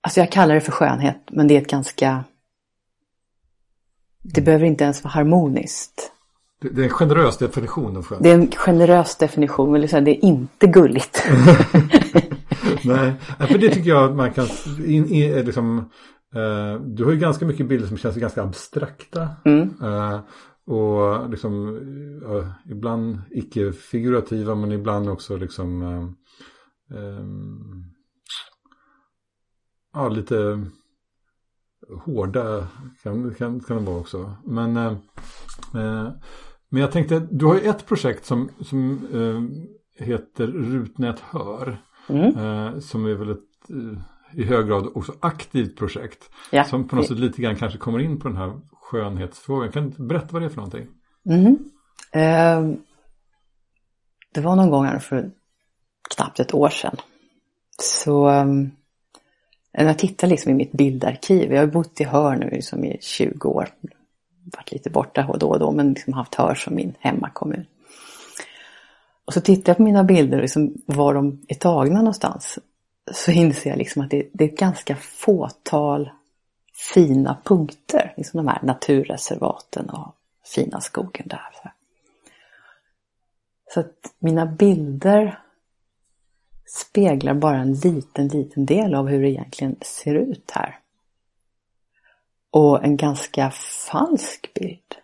[0.00, 2.24] alltså jag kallar det för skönhet, men det är ett ganska...
[4.22, 6.12] Det behöver inte ens vara harmoniskt.
[6.60, 8.22] Det är en generös definition av skönhet.
[8.22, 11.24] Det är en generös definition, liksom, det är inte gulligt.
[12.84, 14.46] Nej, för det tycker jag att man kan...
[14.86, 15.78] In, in, liksom,
[16.36, 19.28] uh, du har ju ganska mycket bilder som känns ganska abstrakta.
[19.44, 19.74] Mm.
[19.82, 20.20] Uh,
[20.66, 21.68] och liksom
[22.24, 25.83] uh, ibland icke-figurativa men ibland också liksom
[26.88, 27.85] um,
[29.92, 30.66] ja, lite
[32.05, 32.68] hårda
[33.03, 34.33] kan, kan, kan det vara också.
[34.44, 34.98] Men
[36.74, 41.79] men jag tänkte, du har ju ett projekt som, som eh, heter Rutnät Hör.
[42.09, 42.37] Mm.
[42.37, 43.98] Eh, som är väl ett eh,
[44.40, 46.31] i hög grad också aktivt projekt.
[46.53, 46.64] Ja.
[46.64, 48.61] Som på något sätt lite grann kanske kommer in på den här
[48.94, 49.72] skönhetsfrågan.
[49.72, 50.87] Kan du berätta vad det är för någonting?
[51.30, 51.59] Mm.
[52.12, 52.78] Eh,
[54.35, 55.30] det var någon gång här för
[56.14, 56.96] knappt ett år sedan.
[57.83, 58.70] Så ehm,
[59.72, 61.52] när jag tittar liksom i mitt bildarkiv.
[61.52, 63.68] Jag har bott i Hör nu liksom i 20 år
[64.44, 67.66] varit lite borta då och då men liksom haft Hör som min hemmakommun.
[69.24, 72.59] Och så tittar jag på mina bilder, liksom var de är tagna någonstans.
[73.12, 76.11] Så inser jag liksom att det, det är ett ganska fåtal
[76.74, 78.14] fina punkter.
[78.16, 80.14] Liksom de här naturreservaten och
[80.54, 81.72] fina skogen där.
[83.74, 85.38] Så att mina bilder
[86.66, 90.78] speglar bara en liten, liten del av hur det egentligen ser ut här
[92.50, 93.50] och en ganska
[93.90, 94.94] falsk bild.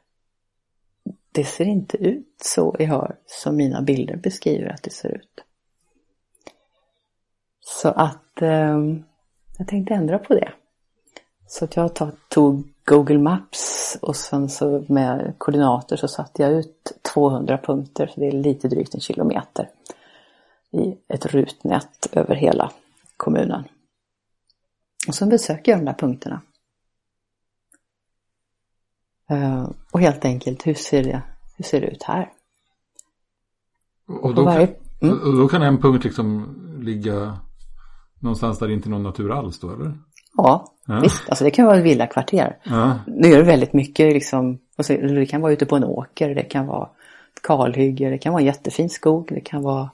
[1.33, 5.45] Det ser inte ut så i Hör som mina bilder beskriver att det ser ut.
[7.61, 8.79] Så att eh,
[9.59, 10.53] jag tänkte ändra på det.
[11.51, 11.91] Så att jag
[12.29, 18.21] tog Google Maps och sen så med koordinater så satte jag ut 200 punkter, så
[18.21, 19.69] det är lite drygt en kilometer
[20.71, 22.73] i ett rutnät över hela
[23.17, 23.65] kommunen.
[25.09, 26.41] Och så besöker jag de där punkterna.
[29.31, 31.23] Uh, och helt enkelt, hur ser det,
[31.57, 32.33] hur ser det ut här?
[34.07, 35.23] Och då, varje, kan, mm.
[35.23, 37.39] och då kan en punkt liksom ligga
[38.19, 39.99] någonstans där det inte är någon natur alls då, eller?
[40.37, 41.01] Ja, ja.
[41.01, 41.29] visst.
[41.29, 42.57] Alltså det kan vara ett villakvarter.
[42.63, 42.99] Ja.
[43.07, 46.43] Nu är det väldigt mycket liksom, alltså, det kan vara ute på en åker, det
[46.43, 46.89] kan vara
[47.37, 49.91] ett kalhygge, det kan vara en jättefin skog, det kan vara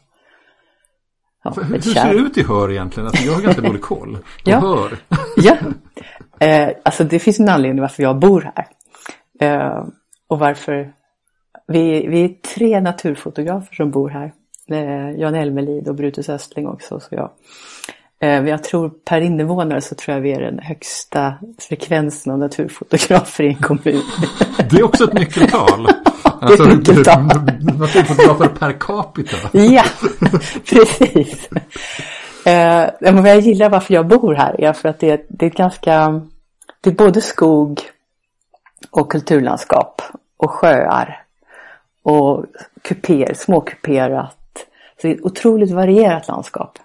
[1.46, 3.06] Ja, hur, hur ser det ut i Hör egentligen?
[3.06, 4.58] Alltså, jag har ganska dålig koll på ja.
[4.58, 4.98] Hör.
[5.36, 5.56] ja,
[6.46, 8.66] eh, alltså det finns en anledning varför jag bor här.
[9.40, 9.84] Eh,
[10.28, 10.92] och varför
[11.66, 14.32] vi, vi är tre naturfotografer som bor här.
[14.68, 17.00] Eh, Jan Elmelid och Brutus Östling också.
[17.00, 17.30] Så jag.
[18.20, 23.44] Eh, jag tror per invånare så tror jag vi är den högsta frekvensen av naturfotografer
[23.44, 24.02] i en kommun.
[24.70, 25.88] Det är också ett nyckeltal.
[26.40, 27.24] Alltså, nyckeltal.
[27.60, 29.36] Naturfotografer per capita.
[29.52, 29.84] Ja,
[30.70, 31.48] precis.
[32.46, 35.50] Eh, men jag gillar varför jag bor här är för att det är, det är
[35.50, 36.20] ganska,
[36.80, 37.80] det är både skog
[38.90, 40.02] och kulturlandskap
[40.36, 41.22] och sjöar
[42.02, 42.44] och
[42.82, 44.36] kuper, småkuperat.
[45.00, 46.78] Så det är ett otroligt varierat landskap.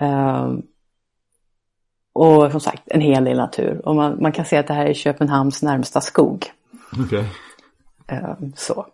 [0.00, 0.62] Um,
[2.12, 3.80] och som sagt en hel del natur.
[3.84, 6.46] Och man, man, kan se att det här är Köpenhamns närmsta skog.
[7.04, 7.24] Okay.
[8.12, 8.86] Um, så.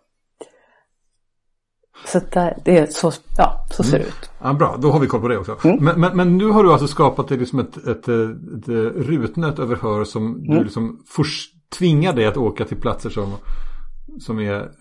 [2.05, 4.07] Så där, det är så, ja, så ser det Mm.
[4.07, 4.29] ut.
[4.41, 5.57] Ja, bra, då har vi koll på det också.
[5.63, 5.83] Mm.
[5.83, 9.59] Men, men, men nu har du alltså skapat ett, liksom ett, ett, ett, ett rutnät
[9.59, 10.57] över hör som Mm.
[10.57, 11.03] du liksom
[11.77, 13.35] tvingar dig att åka till platser som,
[14.19, 14.71] som är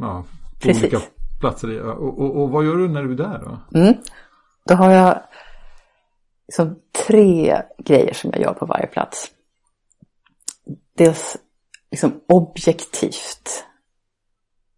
[0.00, 0.82] ja, på Precis.
[0.82, 0.98] olika
[1.40, 1.80] platser.
[1.82, 3.78] Och, och, och vad gör du när du är där då?
[3.78, 3.94] Mm.
[4.66, 5.22] Då har jag
[6.50, 9.30] liksom tre grejer som jag gör på varje plats.
[10.94, 11.36] Dels
[11.90, 13.64] liksom objektivt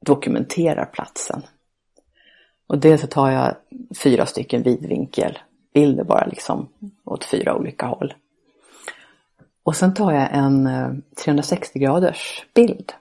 [0.01, 1.43] dokumenterar platsen.
[2.67, 3.57] Och dels så tar jag
[3.99, 6.69] fyra stycken vidvinkelbilder bara liksom
[7.05, 8.15] åt fyra olika håll.
[9.63, 10.91] Och sen tar jag en eh,
[11.25, 12.93] 360 graders bild.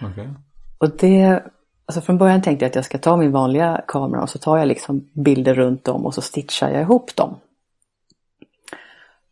[0.00, 0.30] Okej.
[0.78, 1.42] Och det,
[1.86, 4.58] alltså från början tänkte jag att jag ska ta min vanliga kamera och så tar
[4.58, 7.38] jag liksom bilder runt om och så stitchar jag ihop dem.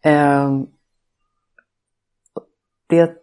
[0.03, 0.61] Eh,
[2.87, 3.17] det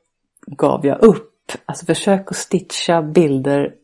[0.48, 1.52] gav jag upp.
[1.66, 3.76] Alltså försök att stitcha bilder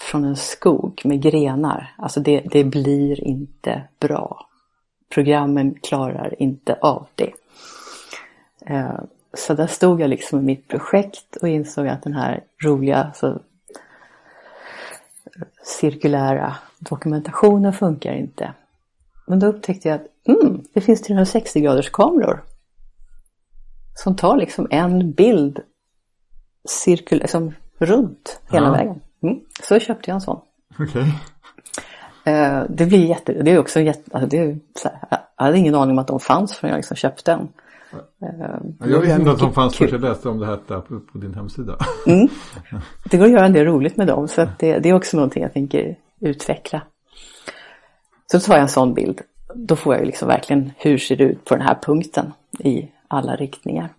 [0.00, 1.94] från en skog med grenar.
[1.98, 4.46] Alltså det, det blir inte bra.
[5.08, 7.32] Programmen klarar inte av det.
[8.66, 9.00] Eh,
[9.34, 13.40] Så där stod jag liksom i mitt projekt och insåg att den här roliga så,
[15.64, 18.52] cirkulära dokumentationen funkar inte.
[19.26, 20.06] Men då upptäckte jag att
[20.40, 22.44] mm, det finns 360 graders kameror.
[23.94, 25.60] Som tar liksom en bild
[26.68, 28.72] cirkul som runt hela Ja.
[28.72, 29.00] vägen.
[29.22, 29.40] Mm.
[29.62, 30.40] Så köpte jag en sån.
[30.78, 31.14] Okej.
[32.24, 35.74] Eh, det blir jätte, det är också jätte, alltså det är här, jag hade ingen
[35.74, 37.48] aning om att de fanns förrän jag liksom köpte den.
[38.22, 38.56] Eh,
[38.90, 41.34] Jag visste inte att de fanns förrän jag läste om det här på, på din
[41.34, 41.76] hemsida.
[43.10, 45.42] Det går att göra en del roligt med dem så det, det är också någonting
[45.42, 46.82] jag tänker utveckla.
[48.32, 49.20] Så tar jag en sån bild.
[49.54, 52.92] Då får jag ju liksom verkligen hur ser det ut på den här punkten i
[53.08, 53.94] alla riktningar.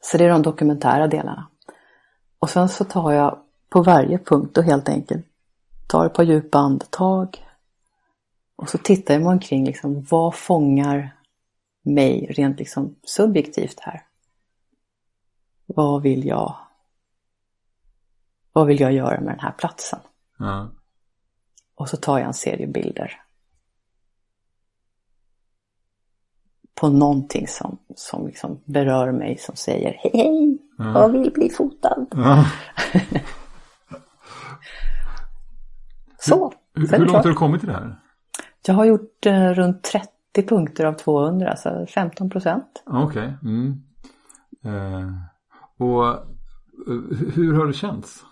[0.00, 1.46] Så det är de dokumentära delarna.
[2.38, 5.26] Och sen så tar jag på varje punkt och helt enkelt
[5.86, 7.46] tar ett par djupa andetag.
[8.56, 11.16] Och så tittar jag omkring liksom vad fångar
[11.82, 14.02] mig rent liksom subjektivt här.
[15.66, 16.56] Vad vill jag
[18.52, 19.98] vad vill jag göra med den här platsen?
[20.38, 20.70] Ja.
[21.74, 23.23] Och så tar jag en serie bilder.
[26.80, 32.06] På någonting som, som liksom berör mig som säger hej hej, jag vill bli fotad.
[32.10, 32.46] Ja.
[36.18, 37.96] Så, Hur, hur det långt har du kommit i det här?
[38.66, 40.08] Jag har gjort eh, runt 30
[40.48, 42.82] punkter av 200, alltså 15 procent.
[42.86, 43.34] Ja, Okej.
[43.42, 43.82] Mm.
[44.64, 45.10] Eh,
[45.78, 46.16] och eh,
[46.86, 48.24] hur- hur har det känts?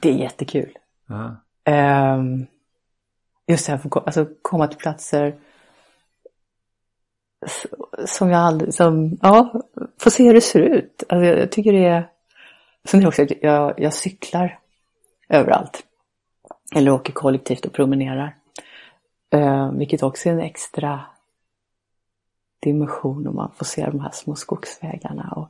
[0.00, 0.70] Det är jättekul.
[1.08, 1.36] Ja.
[1.64, 2.46] Ehm,
[3.46, 5.38] just det här, ko- alltså komma till platser
[8.06, 9.62] som jag aldrig, som, ja,
[10.00, 11.04] få se hur det ser ut.
[11.08, 12.08] Alltså jag, jag tycker det är,
[12.84, 14.58] sen är det också att jag, jag cyklar
[15.28, 15.82] överallt.
[16.76, 18.34] Eller åker kollektivt och promenerar.
[19.32, 21.00] Ehm, vilket också är en extra
[22.62, 25.32] dimension om man får se de här små skogsvägarna.
[25.36, 25.48] Och,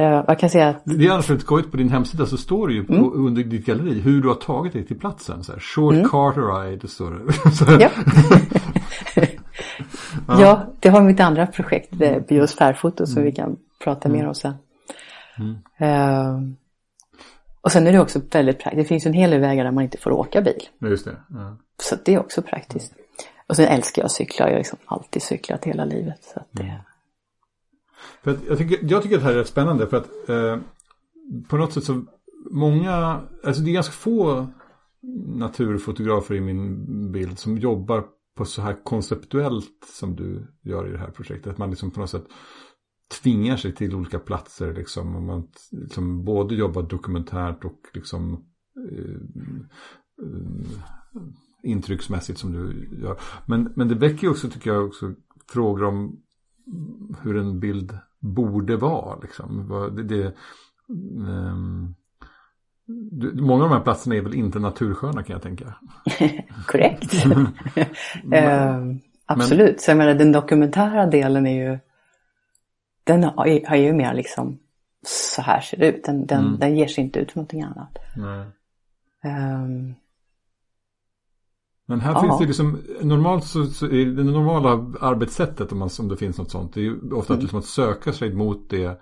[0.00, 2.68] eh, jag kan säga att Det är annars väldigt skojigt på din hemsida så står
[2.68, 3.26] det ju på, Mm.
[3.26, 5.44] under ditt galleri hur du har tagit dig till platsen.
[5.44, 7.90] Så här, short Carter ride står det.
[10.28, 10.40] Ja.
[10.40, 11.90] ja, det har mitt andra projekt,
[12.28, 14.54] biosfärfoto, som vi kan prata mer om sen.
[15.78, 16.56] Ehm,
[17.60, 18.82] och sen är det också väldigt praktiskt.
[18.82, 20.68] Det finns en hel del vägar där man inte får åka bil.
[20.78, 21.16] Just det.
[21.28, 21.56] Ja.
[21.82, 22.94] Så det är också praktiskt.
[23.46, 24.46] Och sen älskar jag att cykla.
[24.46, 26.24] Jag har liksom alltid cyklat hela livet.
[26.24, 26.80] Så att det,
[28.22, 30.58] För att jag, tycker, jag tycker att det här är spännande för att eh,
[31.48, 32.04] på något sätt så
[32.50, 34.46] många, alltså det är ganska få
[35.26, 40.98] naturfotografer i min bild som jobbar på så här konceptuellt som du gör i det
[40.98, 41.52] här projektet.
[41.52, 42.26] Att man liksom på något sätt
[43.22, 45.16] tvingar sig till olika platser liksom.
[45.16, 48.44] Och man liksom både jobbar dokumentärt och liksom
[48.90, 49.16] eh,
[50.22, 51.22] eh,
[51.62, 53.20] intrycksmässigt som du gör.
[53.46, 55.14] Men, men det väcker ju också tycker jag också
[55.48, 56.20] frågor om
[57.22, 59.18] hur en bild borde vara.
[59.20, 59.68] Liksom.
[59.96, 60.34] Det, det,
[61.28, 61.94] ehm,
[62.86, 65.74] du- många av de här platserna är väl inte natursköna kan jag tänka.
[66.66, 67.12] korrekt.
[68.32, 69.80] Ehm, absolut.
[69.80, 71.78] Så jag menar den dokumentära delen är ju
[73.04, 74.58] den har har ju mer liksom
[75.06, 76.04] så här ser det ut.
[76.04, 76.58] Den, den, Mm.
[76.58, 77.98] den ger sig inte ut för någonting annat.
[79.24, 79.94] Ehm,
[81.86, 82.20] Men här Ja.
[82.22, 84.70] finns det liksom, normalt så, så är det normala
[85.00, 87.64] arbetssättet om, man, om det finns något sånt, det är ju ofta att, liksom att
[87.64, 89.00] söka sig mot det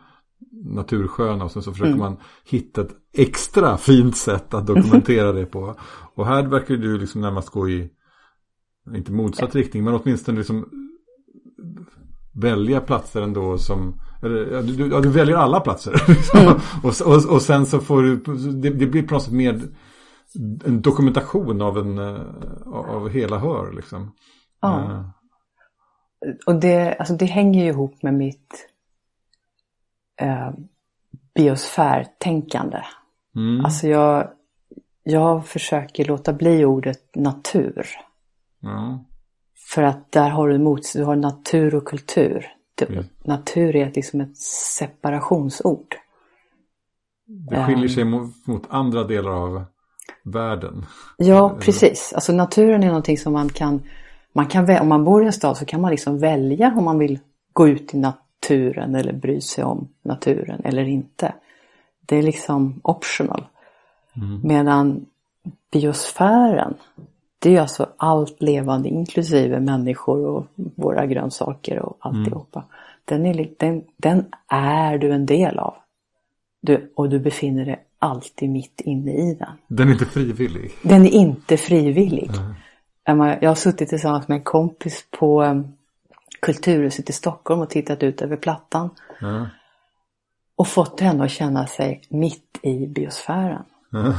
[0.64, 5.74] natursköna och sen så försöker man hitta ett extra fint sätt att dokumentera det på.
[6.14, 7.90] Och här verkar du liksom närmast gå i,
[8.94, 10.68] inte motsatt riktning, men åtminstone liksom
[12.35, 16.02] välja platser ändå som eller, ja, du, ja, du väljer alla platser.
[16.42, 16.55] Mm.
[16.83, 18.16] och, och, och, sen så får du,
[18.52, 19.61] det, det, blir på något sätt mer
[20.64, 22.20] en dokumentation av, en, eh,
[22.72, 23.72] av hela Hör.
[23.72, 24.12] Liksom.
[24.61, 24.68] Ja.
[24.68, 25.09] Uh.
[26.46, 28.72] Och det, alltså det hänger ju ihop med mitt
[30.22, 30.51] uh,
[31.35, 32.83] biosfärtänkande.
[33.37, 33.64] Mm.
[33.64, 34.29] Alltså jag,
[35.03, 37.87] jag försöker låta bli ordet natur.
[38.62, 38.98] Mm.
[39.75, 42.46] För att där har du mot, du har natur och kultur.
[42.88, 43.05] Mm.
[43.25, 44.37] Natur är liksom ett
[44.79, 45.96] separationsord.
[47.27, 49.64] Det skiljer sig mot, mot andra delar av
[50.25, 50.87] världen.
[51.16, 52.12] Ja, precis.
[52.12, 53.83] Alltså naturen är någonting som man kan,
[54.33, 56.98] man kan, om man bor i en stad så kan man liksom välja om man
[56.98, 57.18] vill
[57.53, 57.98] gå ut i
[58.42, 61.35] naturen eller bry sig om naturen eller inte.
[62.07, 63.44] Det är liksom optional.
[64.16, 64.40] Mm.
[64.44, 65.07] Medan
[65.72, 66.74] biosfären,
[67.38, 72.59] det är alltså allt levande inklusive människor och våra grönsaker och alltihopa.
[72.59, 72.70] Mm.
[73.05, 75.74] Den, är, den, den är du en del av.
[76.61, 79.52] Du, och du befinner dig alltid mitt inne i den.
[79.66, 80.72] Den är inte frivillig?
[80.83, 82.31] Den är inte frivillig.
[83.07, 83.38] Mm.
[83.40, 85.62] Jag har suttit tillsammans med en kompis på
[86.42, 88.90] Kulturhuset i Stockholm och tittat ut över Plattan.
[89.20, 89.46] Mm.
[90.57, 93.64] Och fått henne att känna sig mitt i biosfären.
[93.92, 94.12] Mm.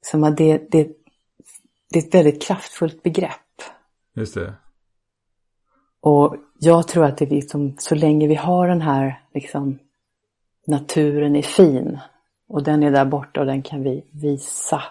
[0.00, 0.88] Som det, det,
[1.90, 3.62] det är ett väldigt kraftfullt begrepp.
[4.14, 4.54] Just det.
[6.00, 9.78] Och jag tror att det är liksom, så länge vi har den här liksom,
[10.66, 11.98] naturen är fin
[12.48, 14.82] och den är där borta och den kan vi visa.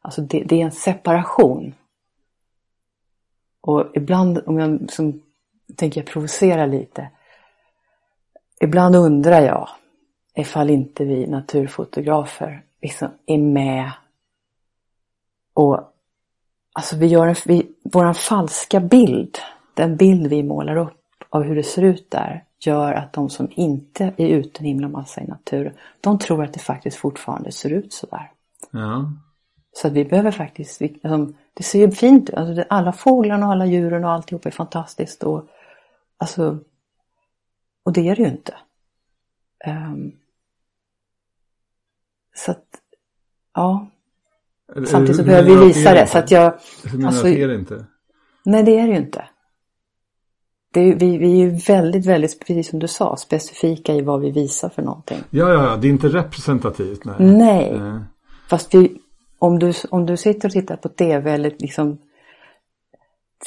[0.00, 1.74] Alltså det, det är en separation.
[3.62, 5.22] Och ibland, om jag som,
[5.76, 7.08] tänker jag provocera lite.
[8.60, 9.68] Ibland undrar jag
[10.34, 13.92] ifall inte vi naturfotografer liksom är med
[15.54, 15.80] och
[16.72, 19.38] alltså vi gör en, vi, våran falska bild,
[19.74, 23.48] den bild vi målar upp av hur det ser ut där gör att de som
[23.50, 27.70] inte är ute en himla massa i naturen, de tror att det faktiskt fortfarande ser
[27.70, 28.30] ut sådär.
[28.70, 29.12] Ja.
[29.72, 33.52] Så att vi behöver faktiskt, alltså, det ser ju fint ut, alltså, alla fåglarna och
[33.52, 35.48] alla djuren och alltihop är fantastiskt och
[36.16, 36.58] alltså,
[37.82, 38.54] och det är det ju inte.
[39.66, 40.12] Um,
[42.34, 42.64] så att,
[43.54, 43.86] ja.
[44.86, 46.54] Samtidigt så behöver vi visa det så att jag...
[46.84, 47.84] Hur menar alltså, det är det inte?
[48.44, 49.24] Nej det är det ju inte.
[50.72, 54.20] Det är, vi, vi är ju väldigt, väldigt, precis som du sa, specifika i vad
[54.20, 55.18] vi visar för någonting.
[55.30, 57.04] Ja, ja, det är inte representativt.
[57.04, 57.16] Nej.
[57.18, 57.78] nej.
[57.78, 58.00] nej.
[58.48, 59.00] Fast vi,
[59.42, 61.98] om, du, om du sitter och tittar på tv eller liksom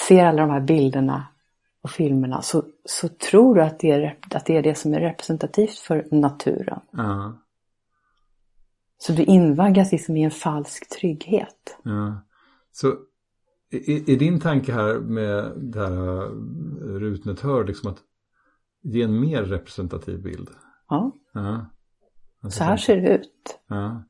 [0.07, 1.27] ser alla de här bilderna
[1.81, 4.99] och filmerna så, så tror du att det, är, att det är det som är
[4.99, 6.79] representativt för naturen.
[6.97, 7.31] Uh.
[8.97, 11.77] Så du invaggas liksom i en falsk trygghet.
[11.83, 12.21] Ja.
[12.71, 12.95] Så
[13.71, 16.29] är din tanke här med det här äh,
[16.99, 17.99] rutnetör liksom att
[18.81, 20.49] ge en mer representativ bild?
[20.89, 21.11] Ja.
[21.33, 21.65] ja.
[22.49, 23.59] Så här ser det ut.
[23.67, 24.03] Ja.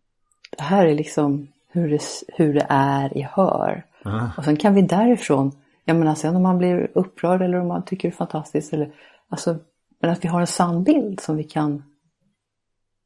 [0.58, 3.86] Det här är liksom hur det, hur det är i hör.
[4.04, 4.32] Ja.
[4.38, 5.52] Och sen kan vi därifrån,
[5.86, 8.94] jag menar sen om man blir upprörd eller om man tycker det är fantastiskt eller
[9.30, 9.58] alltså,
[10.02, 11.84] men att vi har en sann bild som vi kan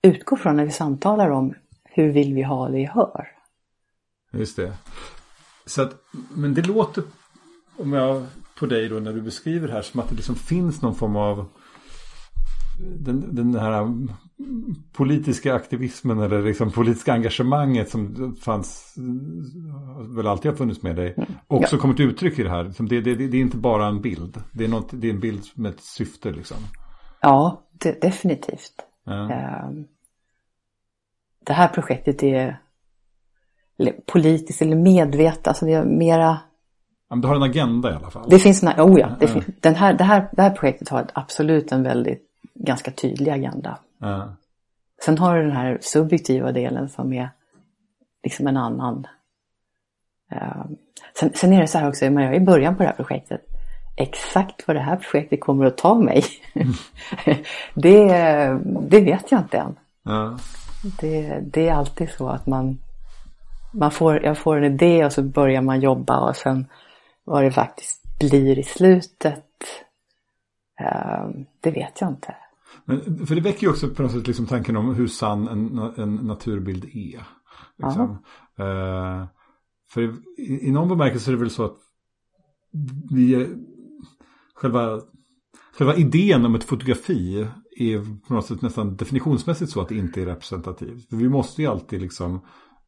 [0.02, 1.54] utgå från när vi samtalar om
[1.84, 3.28] hur vill vi ha det i hör.
[4.32, 4.74] Just det.
[5.66, 5.94] Så att,
[6.34, 7.04] men det låter
[7.78, 8.26] om jag,
[8.60, 11.16] på dig då när du beskriver det här som att det liksom finns någon form
[11.16, 11.46] av
[12.80, 13.94] den, den här
[14.94, 18.96] politiska aktivismen eller liksom politiska engagemanget som fanns,
[20.16, 21.30] väl alltid har funnits med dig, mm.
[21.48, 21.82] också ja.
[21.82, 22.74] kommit till uttryck i det här.
[22.90, 25.44] Det, det, det, är inte bara en bild, det är, något, det är en bild
[25.54, 26.58] med ett syfte liksom.
[27.22, 28.74] Ja, det, definitivt.
[29.04, 29.32] Ja.
[29.32, 29.86] Ehm,
[31.46, 32.60] det här projektet är
[34.06, 35.48] politiskt eller medvetet.
[35.48, 36.40] Alltså det är mera...
[37.10, 38.30] Ja, du har en agenda i alla fall.
[38.30, 41.08] Det finns en, oh ja, det, fin, den här, det, här, det här projektet har
[41.14, 42.24] absolut en väldigt,
[42.54, 43.78] ganska tydlig agenda.
[45.06, 47.30] Sen har du den här subjektiva delen som är
[48.24, 49.08] liksom en annan.
[50.34, 50.66] Uh,
[51.20, 53.42] sen, sen, är det så här också, jag är i början på det här projektet.
[53.98, 56.24] Exakt vad det här projektet kommer att ta mig.
[56.54, 56.74] Mm.
[57.74, 58.08] det,
[58.90, 59.76] det vet jag inte än.
[60.04, 60.38] Ja.
[61.00, 62.78] Det, det är alltid så att man
[63.72, 66.68] man får, jag får en idé och så börjar man jobba och sen
[67.24, 69.46] vad det faktiskt blir i slutet,
[70.82, 72.36] uh, det vet jag inte.
[72.90, 75.78] Men, för det väcker ju också på något sätt liksom tanken om hur sann en,
[75.98, 77.24] en naturbild är.
[77.78, 78.10] Liksom.
[78.60, 79.26] Uh,
[79.92, 80.02] för
[80.38, 81.78] i, i någon bemärkelse är det väl så att
[83.12, 83.48] vi,
[84.56, 85.02] själva,
[85.78, 90.22] själva idén om ett fotografi är på något sätt nästan definitionsmässigt så att det inte
[90.22, 91.10] är representativt.
[91.10, 92.42] För vi måste ju alltid liksom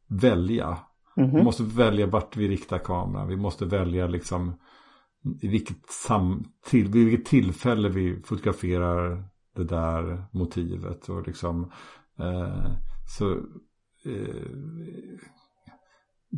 [0.08, 0.78] välja.
[1.18, 1.36] Mm -hmm.
[1.36, 3.28] Vi måste välja vart vi riktar kameran.
[3.28, 4.54] Vi måste välja liksom
[5.41, 11.10] i vilket, sam, till, vid vilket tillfälle vi fotograferar det där motivet.
[11.10, 11.72] Och liksom,
[12.20, 12.72] eh,
[13.18, 13.32] så
[14.06, 14.45] eh,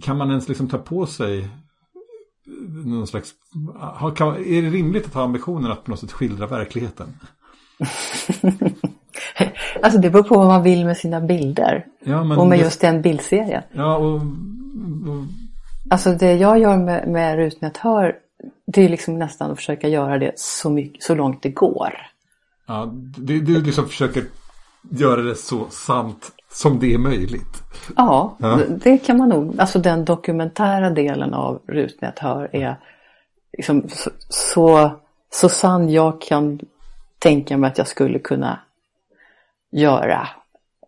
[0.02, 1.50] kan man ens liksom ta på sig
[2.86, 3.34] någon slags,
[4.16, 7.08] kan, är det rimligt att ha ambitionen att på något sätt skildra verkligheten?
[9.82, 11.86] alltså det beror på vad man vill med sina bilder.
[12.04, 12.64] Ja, men och med det...
[12.64, 13.64] just den bildserien.
[13.72, 15.24] Ja, och, och...
[15.90, 18.16] Alltså det jag gör med, med Rutnätör
[18.66, 21.94] det är liksom nästan att försöka göra det så, mycket, så långt det går.
[22.66, 24.24] Ja, du, du liksom försöker
[24.90, 27.64] göra det så sant som det är möjligt.
[27.96, 28.60] Ja, ja.
[28.84, 29.60] Det, kan man nog.
[29.60, 32.76] Alltså den dokumentära delen av Rutnätör är
[33.58, 34.92] liksom så, så,
[35.30, 36.60] så sann jag kan
[37.20, 38.60] tänka mig att jag skulle kunna
[39.72, 40.28] göra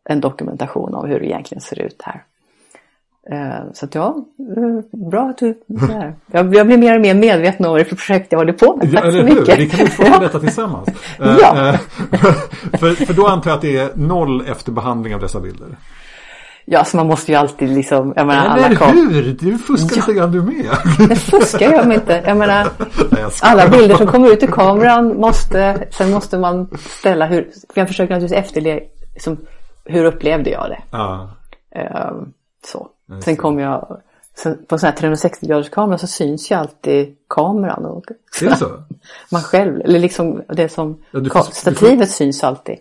[0.04, 2.24] en dokumentation av hur det egentligen ser ut här.
[3.32, 4.16] Eh, så att ja,
[4.58, 6.16] eh, bra att du är.
[6.32, 8.54] Jag, jag blir mer och mer medveten om vad det är för projekt jag håller
[8.54, 8.94] på med.
[8.94, 9.54] Tack ja, eller så mycket.
[9.54, 9.58] Hur?
[9.58, 10.90] Vi kan utforma detta tillsammans.
[11.20, 11.70] ja.
[11.70, 11.76] Eh,
[12.80, 15.68] för, för då antar jag att det är noll efterbehandling av dessa bilder.
[16.66, 19.14] Ja, så man måste ju alltid liksom, jag menar Eller alla kom...
[19.14, 19.38] hur?
[19.40, 20.78] Du fuskar lite grann du med.
[21.10, 22.24] Det fuskar jag inte.
[22.26, 22.68] Jag menar,
[23.12, 27.88] jag alla bilder som kommer ut i kameran måste, sen måste man ställa hur, jag
[27.88, 28.80] försöker naturligtvis efterleva,
[29.14, 29.38] liksom,
[29.86, 30.80] hur upplevde jag det?
[30.92, 31.30] Ja.
[32.12, 32.34] Um,
[33.24, 34.02] Sen kommer jag,
[34.36, 37.86] sen, på en sån här 360 graders kamera så syns ju alltid kameran.
[37.86, 38.06] Och,
[38.42, 38.84] är det så?
[39.32, 42.14] Man själv, eller liksom det som, ja, får, stativet får...
[42.14, 42.78] syns alltid.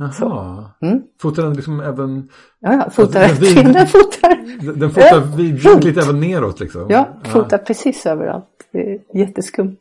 [0.00, 0.70] Jaha.
[0.80, 1.02] Mm.
[1.20, 2.28] Fotar den liksom även...
[2.60, 3.22] Ja, ja fotar.
[3.22, 4.36] Alltså, den, den fotar.
[4.76, 6.86] Den fotar vidvinkligt även neråt liksom?
[6.88, 7.64] Ja, fotar ja.
[7.64, 8.44] precis överallt.
[8.72, 9.78] Det är jätteskumt.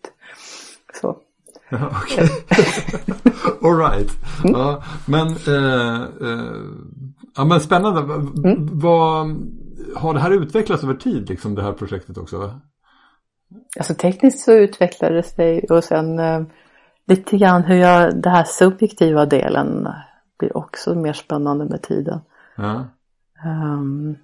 [1.02, 1.18] Så.
[1.72, 2.30] Okej.
[2.50, 3.70] Okay.
[3.70, 4.12] Alright.
[4.44, 4.60] Mm.
[4.60, 6.52] Ja, men, eh, eh,
[7.36, 8.00] ja, men spännande.
[8.00, 8.68] Mm.
[8.72, 9.28] Vad,
[9.96, 12.60] har det här utvecklats över tid, liksom det här projektet också?
[13.78, 16.42] Alltså tekniskt så utvecklades det och sen eh,
[17.08, 19.88] lite grann hur jag, den här subjektiva delen
[20.40, 22.20] blir också mer spännande med tiden.
[22.56, 22.86] Ja.
[23.46, 24.18] Um,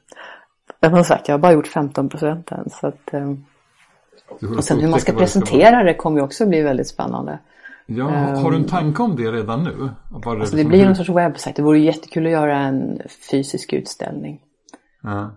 [0.79, 2.69] men som sagt, jag har bara gjort 15 procent än.
[2.69, 3.45] Så att, um,
[4.57, 7.39] och sen hur man ska presentera det kommer ju också bli väldigt spännande.
[7.85, 9.89] Ja, har du en ehm, tanke om det redan nu?
[10.09, 11.55] Var det, alltså det blir ju någon sorts webbsajt.
[11.55, 12.99] Det vore jättekul att göra en
[13.31, 14.41] fysisk utställning.
[15.03, 15.31] Ja.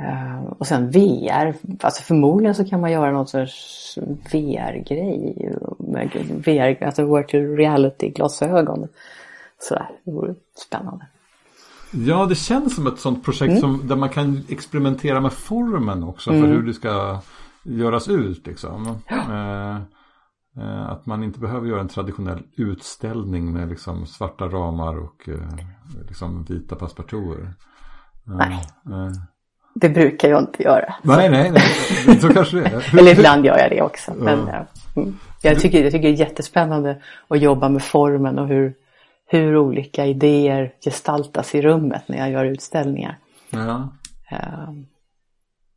[0.00, 3.98] Uh, och sen VR, alltså förmodligen så kan man göra någon sorts
[4.32, 5.50] VR-grej.
[6.28, 8.88] VR, alltså virtual reality-glasögon.
[9.58, 10.34] Sådär, det vore
[10.66, 11.06] spännande.
[11.92, 13.60] Ja, det känns som ett sånt projekt mm.
[13.60, 16.42] som, där man kan experimentera med formen också mm.
[16.42, 17.20] för hur det ska
[17.62, 18.46] göras ut.
[18.46, 18.98] Liksom.
[19.08, 19.16] Ja.
[19.16, 19.80] Eh,
[20.88, 25.66] att man inte behöver göra en traditionell utställning med liksom svarta ramar och eh,
[26.08, 27.42] liksom vita passepartouter.
[27.42, 27.50] Eh,
[28.24, 28.64] nej.
[28.86, 29.12] Eh.
[29.74, 30.94] Det brukar jag inte göra.
[31.02, 32.18] Nej, nej, nej.
[32.20, 32.98] Så kanske det är.
[32.98, 34.14] Eller ibland gör jag det också.
[34.14, 34.66] Men, ja.
[34.96, 35.18] Mm.
[35.42, 38.74] jag, tycker, jag tycker det är jättespännande att jobba med formen och hur,
[39.26, 43.18] hur olika idéer gestaltas i rummet när jag gör utställningar.
[43.50, 43.88] Ja.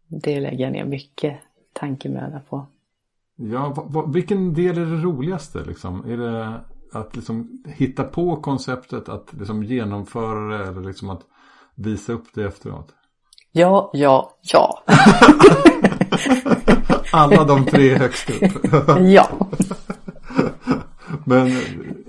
[0.08, 1.38] Det lägger jag ner mycket
[1.74, 2.68] tankemöda på.
[3.36, 6.06] Ja, vilken del är det roligaste liksom?
[6.06, 6.62] Är det
[6.92, 11.22] att liksom hitta på konceptet, att liksom genomföra det eller liksom att
[11.76, 12.88] visa upp det efteråt?
[13.52, 14.84] Ja, ja, ja.
[17.12, 18.42] Alla de tre högst upp.
[19.00, 19.28] ja.
[21.26, 21.48] Men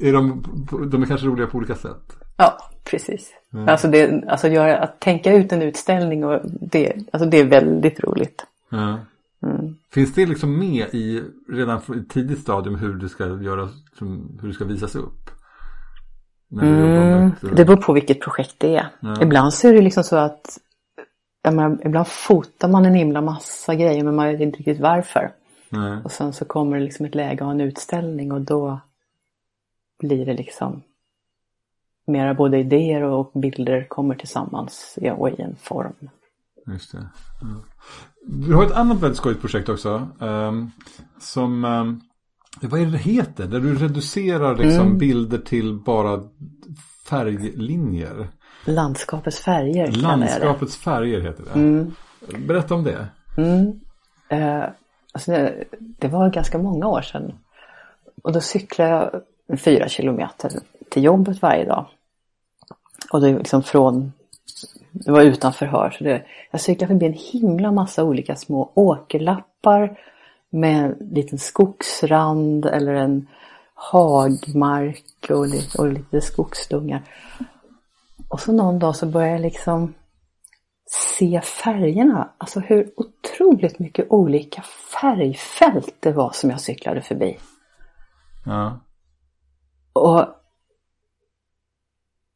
[0.00, 0.44] är de,
[0.90, 2.16] de är kanske roliga på olika sätt?
[2.36, 3.32] Ja, precis.
[3.54, 3.68] Mm.
[3.68, 8.00] Alltså, det, alltså göra, att tänka ut en utställning och det, alltså det är väldigt
[8.00, 8.46] roligt.
[8.72, 8.96] Mm.
[9.46, 9.76] Mm.
[9.90, 13.70] Finns det liksom med i redan i tidigt stadium hur det ska göras,
[14.40, 15.30] hur det ska visas upp?
[16.52, 18.88] Mm, det beror på vilket projekt det är.
[19.00, 19.22] Ja.
[19.22, 20.58] Ibland så är det liksom så att
[21.42, 25.32] menar, ibland fotar man en himla massa grejer men man vet inte riktigt varför.
[25.68, 25.98] Nej.
[26.04, 28.80] Och sen så kommer det liksom ett läge att ha en utställning och då
[29.98, 30.82] blir det liksom
[32.06, 36.10] mera både idéer och bilder kommer tillsammans och i en form.
[36.66, 37.08] Just det.
[37.40, 37.62] Ja.
[38.28, 40.08] Du har ett annat väldigt skojigt projekt också.
[40.18, 40.70] Um,
[41.20, 42.00] som, um,
[42.60, 43.46] vad är det det heter?
[43.46, 44.98] Där du reducerar liksom mm.
[44.98, 46.22] bilder till bara
[47.08, 48.28] färglinjer.
[48.64, 51.60] Landskapets färger Landskapets färger heter det.
[51.60, 51.94] Mm.
[52.46, 53.08] Berätta om det.
[53.36, 53.80] Mm.
[54.32, 54.68] Uh,
[55.12, 57.32] alltså det, det var ganska många år sedan.
[58.22, 60.52] Och då cyklade jag fyra kilometer
[60.90, 61.86] till jobbet varje dag.
[63.12, 64.12] Och det är liksom från,
[64.92, 65.90] det var utan förhör.
[65.90, 69.98] Så det, jag cyklade förbi en himla massa olika små åkerlappar
[70.50, 73.28] med en liten skogsrand eller en
[73.74, 77.02] hagmark och lite, och lite skogsdungar.
[78.28, 79.94] Och så någon dag så började jag liksom
[80.86, 82.30] se färgerna.
[82.38, 84.62] Alltså hur otroligt mycket olika
[85.00, 87.38] färgfält det var som jag cyklade förbi.
[88.44, 88.80] Ja.
[89.92, 90.24] Och,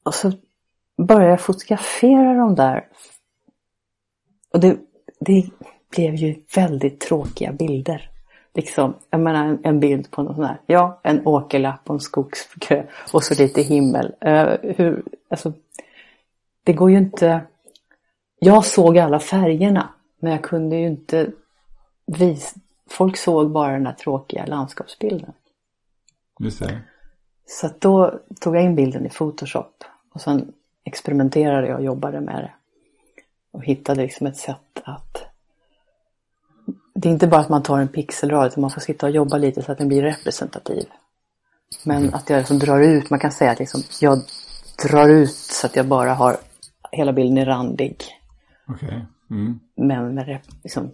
[0.04, 0.32] och så
[1.06, 2.86] började jag fotografera de där.
[4.52, 4.78] Och det,
[5.20, 5.50] det
[5.90, 8.10] blev ju väldigt tråkiga bilder.
[8.54, 12.86] Liksom, jag menar en bild på någon sån här, ja, en åkerlapp och en skogskö
[13.12, 14.14] och så lite himmel.
[14.26, 15.52] Uh, hur, alltså,
[16.64, 17.40] det går ju inte...
[18.38, 19.88] Jag såg alla färgerna,
[20.20, 21.32] men jag kunde ju inte
[22.06, 22.60] visa...
[22.90, 25.32] Folk såg bara den här tråkiga landskapsbilden.
[26.40, 26.80] Just det.
[27.46, 29.84] Så då tog jag in bilden i Photoshop
[30.14, 30.52] och sen
[30.84, 32.52] experimenterade jag och jobbade med det.
[33.52, 35.30] Och hittade liksom ett sätt att
[36.94, 39.36] det är inte bara att man tar en pixelrad utan man får sitta och jobba
[39.36, 40.86] lite så att den blir representativ.
[41.84, 42.14] Men mm.
[42.14, 44.18] att jag liksom drar ut, man kan säga att liksom, jag
[44.88, 46.36] drar ut så att jag bara har
[46.92, 47.96] hela bilden är randig.
[48.68, 49.00] Okay.
[49.30, 49.60] Mm.
[49.76, 50.90] Men med rep, liksom,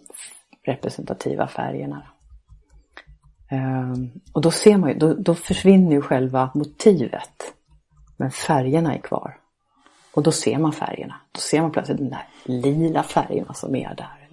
[0.66, 2.02] representativa färgerna.
[3.50, 7.54] Um, och då ser man ju, då, då försvinner ju själva motivet.
[8.16, 9.36] Men färgerna är kvar.
[10.16, 11.14] Och då ser man färgerna.
[11.32, 14.26] Då ser man plötsligt de där lila färgerna som är där.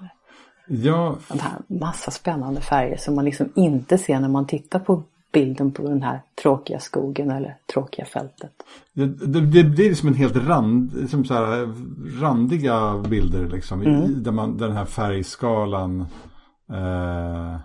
[0.68, 1.18] Ja.
[1.28, 5.04] De här massa spännande färger som man liksom inte ser när man tittar på
[5.34, 8.52] bilden på den här tråkiga skogen eller tråkiga fältet.
[8.94, 11.74] Det, det, det blir liksom en helt rand, som så här,
[12.22, 13.82] randiga bilder liksom.
[13.82, 14.24] Mm.
[14.24, 16.06] där, man, där den här färgskalan
[16.70, 17.60] eh, eh,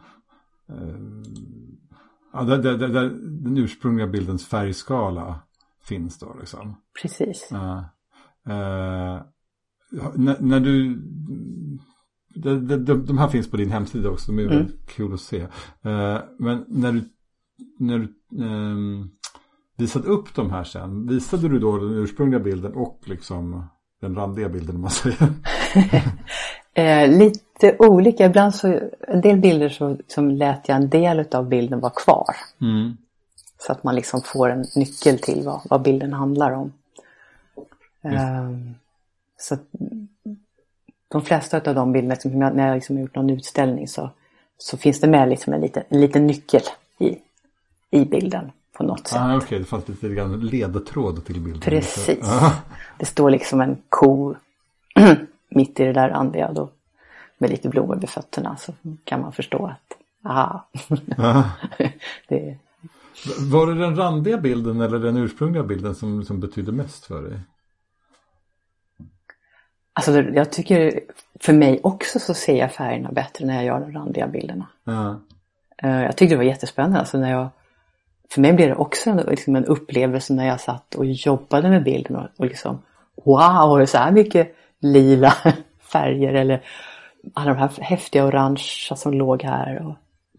[2.33, 5.41] ja, där, där, där, den ursprungliga bildens färgskala
[5.83, 6.77] finns då liksom.
[7.03, 7.53] Precis.
[7.53, 7.83] Eh,
[8.49, 9.22] eh,
[10.14, 11.03] när, när du
[12.34, 14.57] de, de, de, här finns på din hemsida också, de är mm.
[14.57, 15.40] väldigt kul att se.
[15.40, 17.05] Uh, men när du,
[17.78, 19.11] när du um,
[19.76, 23.64] visade upp de här sen, visade du då den ursprungliga bilden och liksom
[24.01, 25.28] den randiga bilden om man säger?
[26.74, 31.49] eh, lite olika, ibland så, en del bilder så, som lät jag en del av
[31.49, 32.36] bilden vara kvar.
[32.61, 32.96] Mm.
[33.59, 36.72] Så att man liksom får en nyckel till vad, vad bilden handlar om.
[38.15, 38.75] Um,
[39.37, 39.57] så
[41.09, 44.11] de flesta av de bilderna, liksom, när jag liksom gjort någon utställning så,
[44.59, 46.63] så finns det med liksom en, liten, en liten nyckel
[46.99, 47.19] i,
[47.91, 49.19] i bilden på något sätt.
[49.21, 49.59] Ah, Okej, okay.
[49.59, 51.61] det fanns lite grann ledtråd till bilden.
[51.61, 52.29] Precis.
[52.29, 52.53] Ah.
[52.99, 54.35] Det står liksom en ko
[55.49, 56.69] mitt i det där randiga då
[57.39, 58.73] med lite blommor vid fötterna så
[59.05, 59.99] kan man förstå att
[60.31, 60.69] aha.
[61.17, 61.45] Ah.
[62.29, 62.59] det...
[63.39, 67.41] Var det den randiga bilden eller den ursprungliga bilden som, som betydde mest för dig?
[69.99, 71.01] Alltså jag tycker,
[71.40, 74.66] för mig också så ser jag färgerna bättre när jag gör de randiga bilderna.
[75.82, 76.99] Eh, jag tyckte det var jättespännande.
[76.99, 77.49] Alltså när jag,
[78.30, 81.84] för mig blev det också en, liksom en upplevelse när jag satt och jobbade med
[81.84, 82.82] bilden och, och liksom
[83.24, 85.34] Wow, så här mycket lila
[85.92, 86.62] färger eller
[87.34, 89.86] alla de här häftiga orangea som låg här.
[89.86, 89.96] Och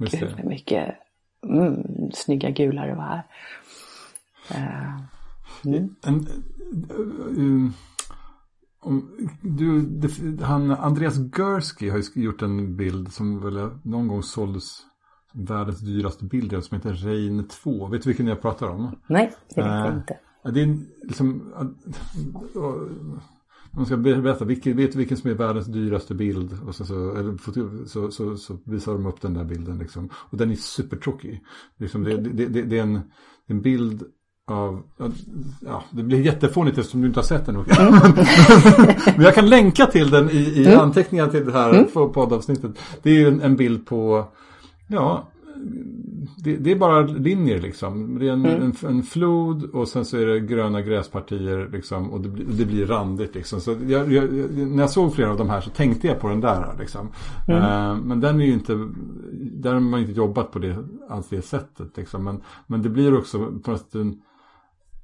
[0.09, 0.95] gud, vad mycket
[1.43, 1.83] mm,
[2.13, 3.23] snygga gula det var här.
[4.51, 5.01] Uh,
[5.65, 5.95] mm.
[8.81, 9.11] Om,
[9.41, 14.81] du, det, han, Andreas Gursky har ju gjort en bild som väl någon gång såldes
[15.33, 17.87] världens dyraste bild som heter Rein 2.
[17.87, 18.95] Vet du vilken jag pratar om?
[19.07, 20.19] Nej, det vet jag äh, inte.
[20.43, 21.53] Det är liksom,
[23.71, 26.59] man ska berätta, vilken, vet du vilken som är världens dyraste bild?
[26.67, 26.85] Och så,
[27.85, 30.09] så, så, så, visar de upp den där bilden liksom.
[30.13, 31.43] Och den är supertråkig.
[31.77, 33.01] Liksom, det, det, det, det, är en,
[33.47, 34.03] en bild
[34.51, 34.81] av,
[35.65, 37.55] ja, det blir jättefånigt eftersom du inte har sett den.
[39.15, 40.79] Men jag kan länka till den i, i mm.
[40.79, 41.85] anteckningarna till det här mm.
[42.13, 42.71] poddavsnittet.
[43.03, 44.25] Det är ju en, en bild på,
[44.87, 45.29] ja,
[46.37, 48.19] det, det, är bara linjer liksom.
[48.19, 48.61] Det är en, mm.
[48.61, 52.11] en, en, flod och sen så är det gröna gräspartier liksom.
[52.11, 53.61] Och det, det blir randigt liksom.
[53.61, 56.41] Så jag, jag, när jag såg flera av de här så tänkte jag på den
[56.41, 57.09] där liksom.
[57.47, 57.61] Mm.
[57.61, 58.73] Uh, men den är ju inte,
[59.31, 60.77] där har man inte jobbat på det,
[61.09, 62.23] alls det sättet liksom.
[62.23, 64.21] Men, men det blir också på något sätt en,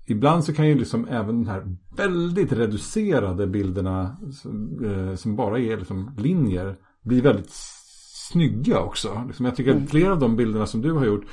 [0.06, 4.86] ibland så kan ju liksom även de här väldigt reducerade bilderna som,
[5.28, 7.52] eh, bara är liksom linjer bli väldigt
[8.32, 9.24] snygga också.
[9.28, 9.88] Liksom jag tycker att mm.
[9.88, 11.26] flera av de bilderna som du har gjort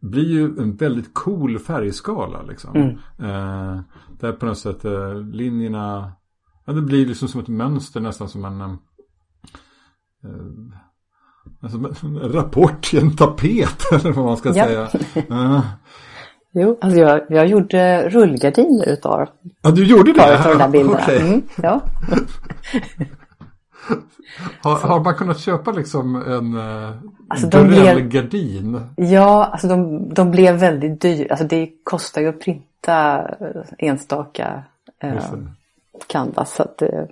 [0.00, 2.42] blir ju en väldigt cool färgskala.
[2.42, 2.76] Liksom.
[2.76, 2.90] Mm.
[3.18, 3.80] Eh,
[4.20, 6.12] där på något sätt eh, linjerna,
[6.66, 8.70] ja, det blir liksom som ett mönster nästan som en eh,
[11.62, 14.64] Alltså en rapport i en tapet eller vad man ska ja.
[14.64, 14.88] säga.
[16.52, 19.28] Jo, alltså jag, jag gjorde rullgardiner utav
[19.62, 20.34] Ja, du gjorde det?
[20.34, 21.00] Utav de där bilderna.
[21.02, 21.18] Okay.
[21.18, 21.80] Mm, ja.
[24.60, 26.90] har, har, man kunnat köpa liksom en uh,
[27.28, 27.46] alltså
[28.02, 28.80] gardin?
[28.96, 31.26] Ja, alltså de, de blev väldigt dyra.
[31.30, 34.62] Alltså det kostar ju att printa eh, enstaka
[35.04, 35.34] uh,
[36.06, 36.54] canvas.
[36.54, 37.04] Så att uh,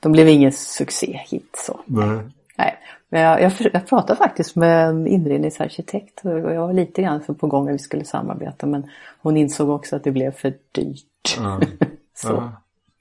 [0.00, 1.80] de blev ingen succé hit så.
[1.86, 2.18] Nej.
[2.58, 2.78] Nej,
[3.08, 7.34] men jag, jag, jag pratade faktiskt med en inredningsarkitekt och jag var lite grann för
[7.34, 8.90] på gång att vi skulle samarbeta men
[9.22, 11.36] hon insåg också att det blev för dyrt.
[11.38, 11.60] Ja.
[12.14, 12.52] Så.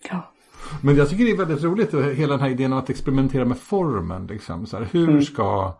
[0.09, 0.33] Ja.
[0.81, 3.57] Men jag tycker det är väldigt roligt hela den här idén om att experimentera med
[3.57, 4.27] formen.
[4.27, 4.65] Liksom.
[4.65, 5.21] Så här, hur mm.
[5.21, 5.77] ska...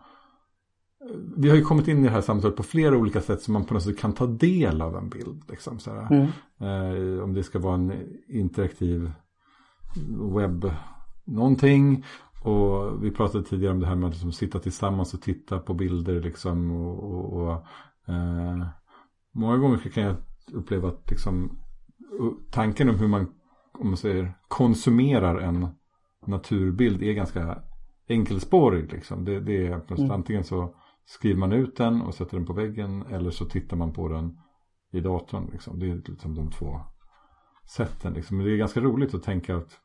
[1.36, 3.64] Vi har ju kommit in i det här samtalet på flera olika sätt som man
[3.64, 5.42] på något sätt kan ta del av en bild.
[5.50, 6.06] Liksom, så här.
[6.10, 6.26] Mm.
[6.60, 7.92] Eh, om det ska vara en
[8.28, 9.10] interaktiv
[10.34, 10.70] webb
[11.24, 12.04] någonting.
[12.44, 15.74] Och vi pratade tidigare om det här med att liksom sitta tillsammans och titta på
[15.74, 16.20] bilder.
[16.20, 17.52] Liksom, och, och, och
[18.14, 18.66] eh,
[19.34, 20.16] många gånger kan jag
[20.52, 21.58] uppleva att liksom,
[22.50, 23.26] tanken om hur man
[23.78, 25.68] om man säger, konsumerar en
[26.26, 27.62] naturbild är ganska
[28.08, 28.92] enkelspårig.
[28.92, 29.24] Liksom.
[29.24, 30.10] Det, det är mm.
[30.10, 30.74] antingen så
[31.04, 34.38] skriver man ut den och sätter den på väggen eller så tittar man på den
[34.92, 35.48] i datorn.
[35.52, 35.78] Liksom.
[35.78, 36.80] Det är liksom de två
[37.76, 38.12] sätten.
[38.12, 38.36] Liksom.
[38.36, 39.78] Men det är ganska roligt att tänka att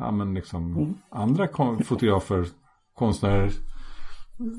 [0.00, 0.94] ja, men liksom, mm.
[1.10, 1.48] andra
[1.84, 2.46] fotografer,
[2.94, 3.50] konstnärer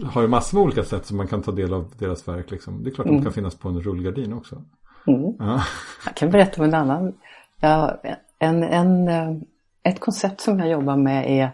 [0.05, 2.51] har ju massor med olika sätt som man kan ta del av deras verk.
[2.51, 2.83] Liksom.
[2.83, 3.17] Det är klart mm.
[3.17, 4.61] de kan finnas på en rullgardin också.
[5.07, 5.33] Mm.
[5.39, 5.63] Ja.
[6.05, 7.13] Jag kan berätta om en annan.
[7.59, 7.97] Jag,
[8.39, 9.37] en, en, eh,
[9.83, 11.51] ett koncept som jag jobbar med är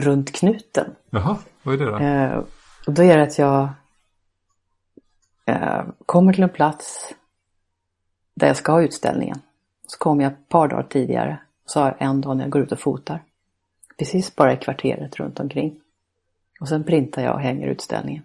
[0.00, 0.90] runt knuten.
[1.10, 1.98] Jaha, vad är det då?
[1.98, 2.44] Eh,
[2.86, 3.68] och då är det att jag
[5.46, 7.14] eh, kommer till en plats
[8.34, 9.38] där jag ska ha utställningen.
[9.86, 11.38] Så kommer jag ett par dagar tidigare.
[11.68, 13.22] Så har jag en dag när jag går ut och fotar.
[13.98, 15.80] Precis bara i kvarteret runt omkring.
[16.60, 18.22] Och sen printar jag och hänger utställningen.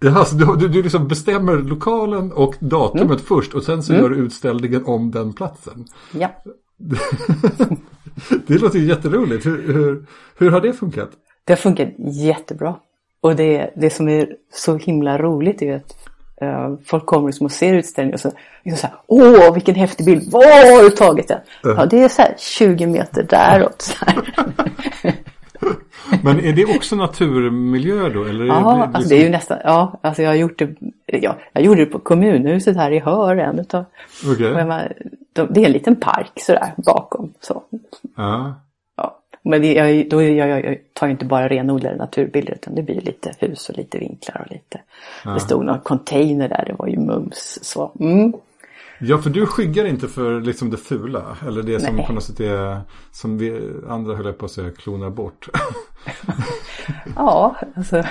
[0.00, 3.18] Ja, alltså, du, du, du liksom bestämmer lokalen och datumet mm.
[3.18, 4.02] först och sen så mm.
[4.02, 5.86] gör du utställningen om den platsen.
[6.12, 6.28] Ja.
[8.46, 9.46] det låter ju jätteroligt.
[9.46, 10.06] Hur, hur,
[10.36, 11.10] hur har det funkat?
[11.44, 12.74] Det har funkat jättebra.
[13.20, 16.08] Och det, det som är så himla roligt är att
[16.84, 18.32] folk kommer liksom och ser utställningen och så,
[18.64, 21.40] liksom så här, åh vilken häftig bild, var har du tagit den?
[21.62, 23.82] Ja, det är så här 20 meter däråt.
[23.82, 24.04] Så
[26.22, 28.24] Men är det också naturmiljö då?
[28.24, 28.94] Eller ja, det, liksom...
[28.94, 30.74] alltså det är ju nästan, ja, alltså jag har gjort det,
[31.06, 33.84] ja, jag gjorde det på kommunhuset här i Hör, en utav,
[34.32, 34.64] okay.
[35.32, 37.32] det är en liten park sådär bakom.
[37.40, 37.62] Så.
[38.16, 38.54] Ja.
[39.46, 43.32] Men jag, då, jag, jag tar ju inte bara renodlade naturbilder utan det blir lite
[43.38, 44.80] hus och lite vinklar och lite,
[45.24, 45.30] ja.
[45.30, 47.58] det stod någon container där, det var ju mums.
[47.62, 48.32] Så, mm.
[49.00, 51.36] Ja, för du skyggar inte för liksom det fula.
[51.46, 52.06] Eller det som Nej.
[52.06, 52.80] på något sätt är,
[53.12, 55.48] som vi andra höll på att säga, klonar bort.
[57.16, 58.02] ja, alltså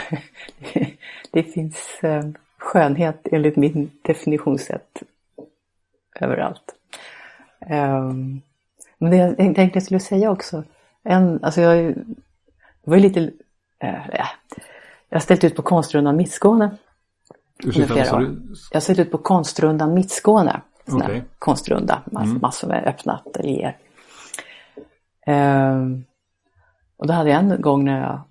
[1.31, 2.23] det finns eh,
[2.57, 5.03] skönhet enligt min definitionssätt
[6.19, 6.75] överallt.
[7.69, 8.41] Um,
[8.97, 10.63] men det jag tänkte jag skulle säga också,
[11.05, 11.95] en, alltså jag
[12.83, 13.19] var ju lite,
[13.79, 14.07] äh,
[15.09, 16.77] jag har ställt ut på Konstrundan Mittskåne.
[17.63, 18.25] Ursäkta, vad sa du?
[18.71, 20.61] Jag har ställt ut på Konstrundan Mittskåne
[20.93, 21.21] okay.
[21.39, 22.41] konstrunda, mass, mm.
[22.41, 23.77] massor med öppna ateljéer.
[25.27, 26.05] Um,
[26.97, 28.21] och då hade jag en gång när jag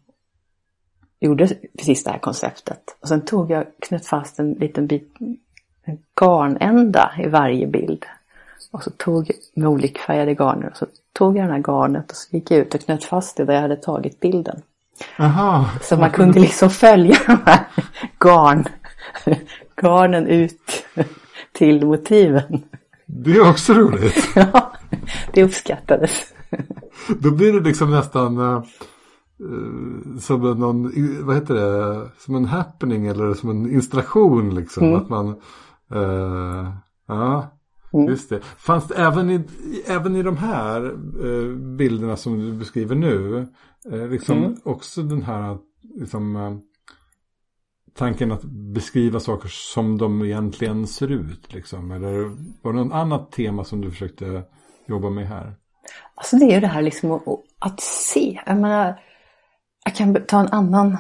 [1.21, 1.49] gjorde
[1.79, 2.97] precis det här konceptet.
[3.01, 5.17] Och sen tog jag, knöt fast en liten bit
[5.87, 8.07] en garnända i varje bild.
[8.75, 12.37] Och så tog med olikfärgade garner och så tog jag den här garnet och så
[12.37, 14.63] gick jag ut och knöt fast det där jag hade tagit bilden.
[15.19, 15.71] Aha.
[15.83, 17.67] Så man kunde liksom följa de här
[18.19, 18.65] garn,
[19.83, 20.85] garnen ut
[21.53, 22.63] till motiven.
[23.07, 24.29] Det är också roligt.
[24.35, 24.73] ja,
[25.33, 26.35] det uppskattades.
[27.19, 28.63] Då blir det liksom nästan uh,
[30.21, 30.93] som en, någon,
[31.27, 34.85] vad heter det, som en happening eller som en installation liksom.
[34.85, 34.97] Mm.
[34.97, 35.29] Att man,
[35.95, 36.71] uh,
[37.09, 37.51] ja,
[37.95, 38.09] mm.
[38.09, 38.41] just det.
[38.41, 39.45] Fanns det även i,
[39.87, 40.85] även i de här
[41.25, 43.47] uh, bilderna som du beskriver nu,
[44.11, 44.57] liksom mm.
[44.65, 45.59] också den här,
[45.95, 46.61] liksom,
[47.95, 51.55] tanken att beskriva saker som de egentligen ser ut?
[51.55, 51.91] Liksom?
[51.91, 52.23] Eller
[52.63, 54.43] var det något annat tema som du försökte
[54.87, 55.55] jobba med här?
[56.15, 57.21] Alltså det är ju det här liksom
[57.59, 58.41] att, se.
[58.47, 59.01] Jag menar,
[59.85, 60.99] jag kan ta en annan,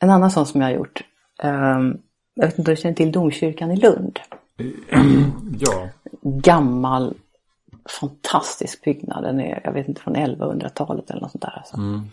[0.00, 1.04] en annan sån som jag har gjort.
[1.42, 1.98] Um,
[2.34, 4.20] jag vet inte om du känner till domkyrkan i Lund?
[5.58, 5.88] ja.
[6.22, 7.14] Gammal,
[8.00, 9.24] fantastisk byggnad.
[9.24, 11.58] Den är, jag vet inte, från 1100-talet eller något sånt där.
[11.58, 11.76] Alltså.
[11.76, 12.08] Mm.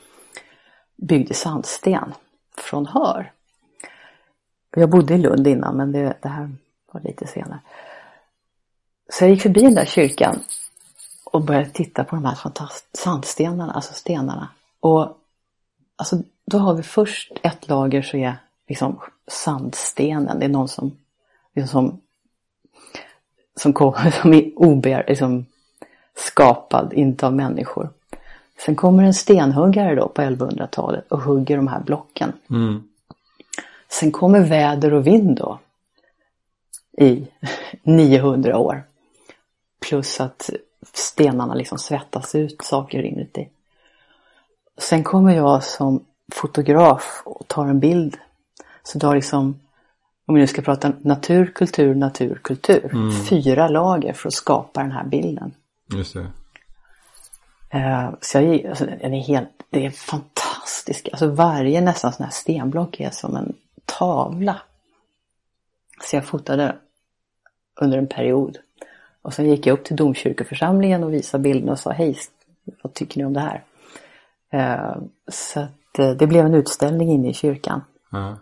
[0.95, 2.13] Byggd i sandsten
[2.57, 3.31] från hör.
[4.75, 6.51] Jag bodde i Lund innan men det, det här
[6.91, 7.59] var lite senare.
[9.09, 10.39] Så jag gick förbi den där kyrkan
[11.25, 12.37] och började titta på de här
[12.93, 14.49] sandstenarna, alltså stenarna.
[14.79, 15.17] Och
[15.95, 18.37] alltså, då har vi först ett lager så är
[18.67, 20.97] liksom sandstenen, det är någon som,
[21.55, 22.01] liksom,
[23.55, 25.45] som, kommer, som är ober, liksom,
[26.15, 27.89] skapad, inte av människor.
[28.65, 32.33] Sen kommer en stenhuggare då på 1100-talet och hugger de här blocken.
[32.49, 32.83] Mm.
[33.89, 35.59] Sen kommer väder och vind då
[36.97, 37.27] i
[37.83, 38.83] 900 år.
[39.79, 40.49] Plus att
[40.93, 43.49] stenarna liksom svettas ut saker inuti.
[44.77, 48.17] sen kommer jag som fotograf och tar en bild.
[48.83, 49.59] Så då har liksom,
[50.31, 52.89] om vi nu ska prata natur, kultur, natur, kultur.
[52.93, 53.11] Mm.
[53.11, 55.53] Fyra lager för att skapa den här bilden.
[55.93, 56.31] Just det.
[57.77, 61.09] Uh, så jag, alltså, den är helt, det är fantastiskt.
[61.11, 63.53] Alltså varje nästan sån här stenblock är som en
[63.85, 64.61] tavla.
[66.03, 66.75] Så jag fotade
[67.81, 68.57] under en period.
[69.21, 72.17] Och sen gick jag upp till domkyrkoförsamlingen och visade bilden och sa hej,
[72.83, 73.63] vad tycker ni om det här?
[74.53, 77.81] Uh, så att uh, det blev en utställning inne i kyrkan.
[78.13, 78.35] Mm.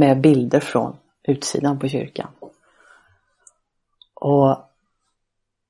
[0.00, 2.28] Med bilder från utsidan på kyrkan.
[4.14, 4.56] Och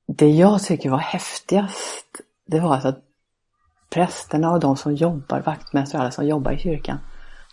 [0.07, 3.03] det jag tycker var häftigast det var alltså att
[3.91, 6.99] prästerna och de som jobbar, vaktmästare och alla som jobbar i kyrkan.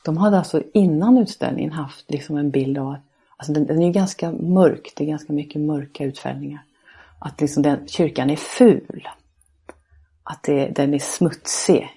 [0.06, 3.02] De hade alltså innan utställningen haft liksom en bild av att,
[3.38, 6.64] alltså den, den är ju ganska mörk, det är ganska mycket mörka utfällningar.
[7.20, 9.08] Att liksom den, kyrkan är ful.
[10.24, 11.90] Att det, den är smutsig.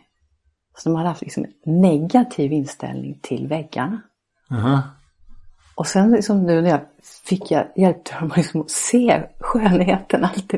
[0.77, 4.01] Så de hade haft liksom en negativ inställning till väggarna.
[4.53, 4.81] Uh -huh.
[5.75, 6.81] Och sen liksom nu när jag
[7.25, 10.25] fick jag, hjälpte dem liksom att se skönheten.
[10.25, 10.55] Allt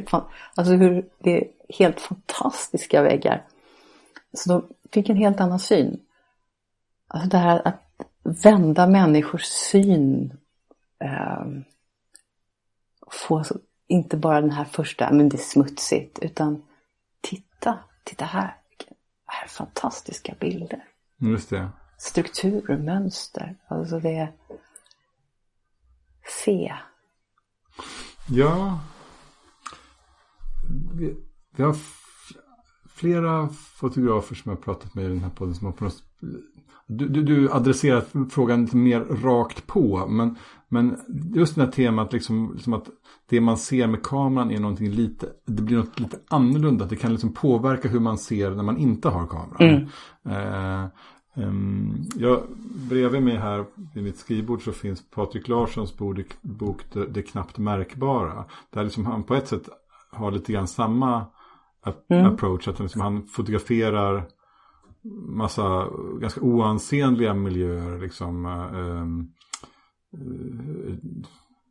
[0.55, 3.45] alltså hur det är helt fantastiska väggar.
[4.33, 6.01] Så de fick en helt annan syn.
[7.09, 7.83] Alltså det här att
[8.23, 10.39] vända människors syn.
[10.99, 11.45] Eh,
[13.11, 16.63] få alltså, inte bara den här första, men det är smutsigt, utan
[17.21, 18.57] titta, titta här.
[19.27, 20.85] Här är fantastiska bilder.
[21.19, 21.69] Just det.
[22.03, 23.57] Strukturer, mönster.
[23.69, 24.33] Alltså det är
[26.45, 26.75] se.
[28.29, 28.81] Ja.
[30.95, 31.17] Vi,
[31.57, 31.77] vi har
[32.89, 36.05] flera fotografer som har pratat med i den här podden som har på något
[36.87, 40.07] du, du, du adresserar frågan lite mer rakt på.
[40.07, 40.37] Men,
[40.69, 41.01] men
[41.35, 42.89] just det här temat liksom, liksom att
[43.29, 46.85] det man ser med kameran är någonting lite, det blir något lite annorlunda.
[46.85, 49.89] Det kan liksom påverka hur man ser när man inte har kameran.
[50.25, 50.85] Mm.
[50.85, 50.87] Eh,
[51.35, 52.43] Um, ja,
[52.89, 53.65] bredvid mig här
[53.95, 55.97] vid mitt skrivbord så finns Patrik Larssons
[56.43, 58.45] bok Det, det knappt märkbara.
[58.71, 59.69] Där liksom han på ett sätt
[60.11, 61.27] har lite grann samma
[62.11, 62.27] mm.
[62.27, 62.69] approach.
[62.69, 64.25] Att liksom han fotograferar
[65.27, 65.89] massa
[66.21, 67.99] ganska oansenliga miljöer.
[67.99, 69.33] Liksom, um,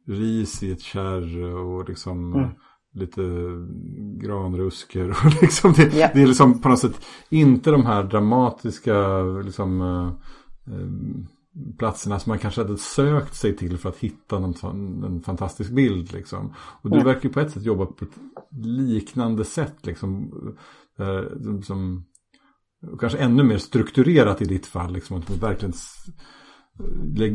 [0.07, 2.49] ris i ett kärr och liksom mm
[2.93, 3.21] lite
[4.17, 5.09] granrusker.
[5.09, 6.11] Och liksom det, yeah.
[6.13, 10.11] det är liksom på något sätt inte de här dramatiska liksom, eh,
[11.77, 16.13] platserna som man kanske hade sökt sig till för att hitta någon, en fantastisk bild.
[16.13, 16.53] Liksom.
[16.57, 17.07] Och du yeah.
[17.07, 18.17] verkar ju på ett sätt jobba på ett
[18.65, 19.75] liknande sätt.
[19.81, 20.31] Liksom,
[20.97, 21.21] eh,
[21.63, 22.05] som,
[22.99, 24.93] kanske ännu mer strukturerat i ditt fall.
[24.93, 25.73] Liksom, att verkligen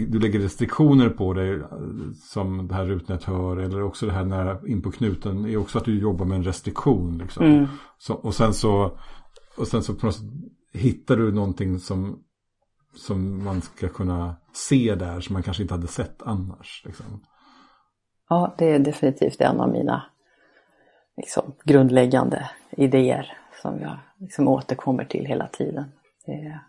[0.09, 1.63] du lägger restriktioner på dig
[2.15, 5.79] som det här rutnät hör eller också det här nära in på knuten är också
[5.79, 7.19] att du jobbar med en restriktion.
[7.19, 7.45] Liksom.
[7.47, 7.67] Mm.
[7.99, 8.99] Så, och sen så
[9.57, 10.25] och sen så på något sätt
[10.73, 12.23] hittar du någonting som,
[12.95, 16.83] som man ska kunna se där som man kanske inte hade sett annars.
[16.85, 17.07] Liksom.
[18.29, 20.03] Ja, det är definitivt en av mina
[21.17, 25.85] liksom, grundläggande idéer som jag liksom återkommer till hela tiden.
[26.27, 26.61] Det är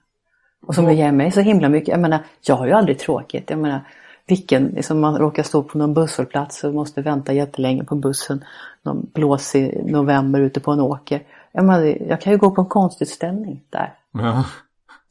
[0.68, 1.88] och som ger mig så himla mycket.
[1.88, 3.50] Jag menar, jag har ju aldrig tråkigt.
[3.50, 3.82] Jag menar,
[4.28, 8.44] vilken, liksom man råkar stå på någon busshållplats och måste vänta jättelänge på bussen.
[8.82, 11.24] Någon blåsig november ute på en åker.
[11.52, 13.94] Jag, menar, jag kan ju gå på en konstutställning där.
[14.12, 14.46] Ja.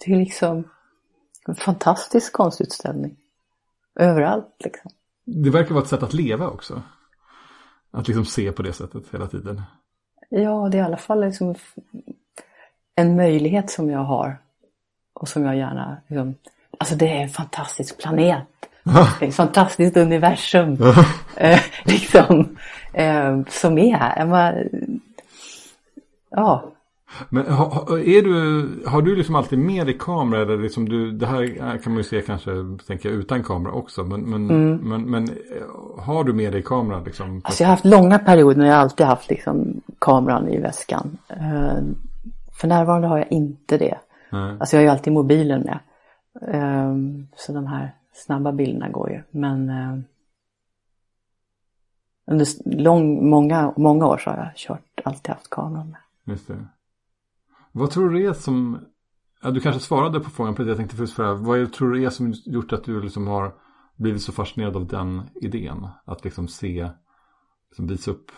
[0.05, 0.65] Det är liksom
[1.49, 3.17] en fantastisk konstutställning.
[4.01, 4.91] Överallt liksom.
[5.25, 6.83] Det verkar vara ett sätt att leva också.
[7.91, 9.63] Att liksom se på det sättet hela tiden.
[10.29, 11.55] Ja, det är i alla fall liksom
[12.95, 14.39] en möjlighet som jag har
[15.21, 16.35] och som jag gärna, liksom,
[16.79, 18.45] alltså det är en fantastisk planet.
[19.19, 20.79] Det är ett fantastiskt universum.
[21.37, 22.57] eh, liksom,
[22.93, 24.69] eh, som är här.
[26.31, 26.73] Ja.
[27.29, 30.43] Men har, är du, har du liksom alltid med dig kamera?
[30.43, 32.51] Eller liksom du, det här kan man ju se kanske
[32.87, 34.05] tänker jag, utan kamera också.
[34.05, 34.77] Men, men, mm.
[34.77, 37.05] men, men eh, har du med dig kameran?
[37.05, 37.41] Liksom?
[37.45, 41.19] Alltså jag har haft långa perioder när jag alltid haft liksom, kameran i väskan.
[41.31, 41.83] Uh,
[42.53, 43.99] för närvarande har jag inte det.
[44.33, 44.61] Mm.
[44.61, 45.79] Alltså jag har ju alltid mobilen med.
[46.41, 49.23] Um, så de här snabba bilderna går ju.
[49.31, 49.99] Men uh,
[52.27, 52.47] under
[52.83, 56.01] lång, många, många år så har jag kört, alltid haft kameran med.
[56.25, 56.67] Just det.
[57.73, 58.79] Vad tror du är som,
[59.43, 61.35] ja, du kanske svarade på frågan på det jag tänkte först fråga.
[61.35, 63.55] Vad är, tror du är som gjort att du liksom har
[63.97, 65.89] blivit så fascinerad av den idén?
[66.05, 66.91] Att liksom se,
[67.69, 68.31] liksom visa upp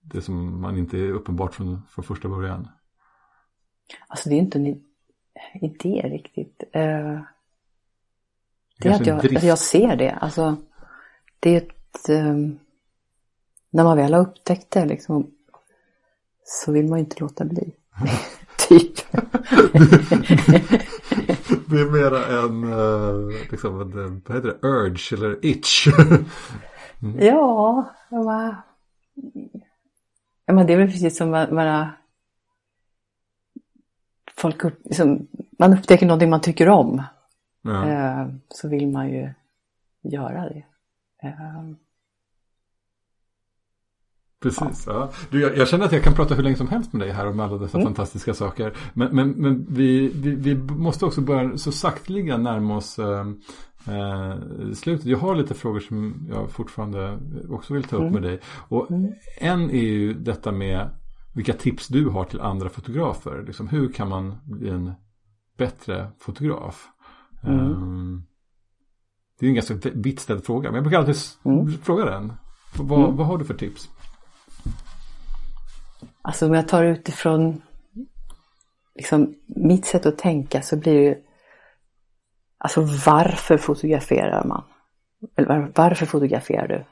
[0.00, 2.68] det som man inte är uppenbart från, från första början.
[4.08, 4.82] Alltså det är inte en
[5.54, 6.62] idé riktigt.
[6.76, 7.20] Uh,
[8.78, 10.10] det är att jag, att jag ser det.
[10.10, 10.56] Alltså,
[11.40, 12.08] det är ett...
[12.08, 12.58] Um,
[13.70, 15.30] när man väl har upptäckt det liksom,
[16.44, 17.72] så vill man ju inte låta bli.
[18.68, 19.12] typ.
[21.66, 25.86] det är mera en, uh, liksom, en, vad heter det, urge eller itch.
[27.02, 27.26] mm.
[27.26, 27.92] Ja,
[30.46, 31.92] men det är väl precis som bara
[34.42, 35.26] folk upp, liksom,
[35.58, 37.02] man upptäcker någonting man tycker om.
[37.62, 37.88] Ja.
[37.88, 39.30] Eh, så vill man ju
[40.02, 40.64] göra det.
[41.22, 41.62] Eh,
[44.42, 44.84] Precis.
[44.86, 45.10] Ja.
[45.30, 47.26] Du, jag, jag, känner att jag kan prata hur länge som helst med dig här
[47.26, 47.86] om alla dessa mm.
[47.86, 48.72] fantastiska saker.
[48.94, 53.26] Men, men, men vi, vi, vi, måste också börja så sakteliga närma oss eh,
[53.88, 54.36] eh,
[54.74, 55.06] slutet.
[55.06, 57.18] Jag har lite frågor som jag fortfarande
[57.50, 58.12] också vill ta upp mm.
[58.12, 58.40] med dig.
[58.68, 59.12] Och mm.
[59.40, 60.88] en är ju detta med
[61.34, 63.42] vilka tips du har till andra fotografer.
[63.46, 64.92] Liksom, hur kan man bli en
[65.58, 66.88] bättre fotograf?
[67.42, 68.26] Um,
[69.38, 70.68] det är en ganska vitt ställd fråga.
[70.68, 71.78] Men jag brukar alltid mm.
[71.78, 72.32] fråga den.
[72.78, 73.16] Vad, mm.
[73.16, 73.90] vad har du för tips?
[76.22, 77.62] Alltså om jag tar utifrån
[78.94, 81.22] liksom, mitt sätt att tänka så blir det ju
[82.64, 84.64] Alltså varför fotograferar man?
[85.36, 86.84] Eller varför fotograferar du?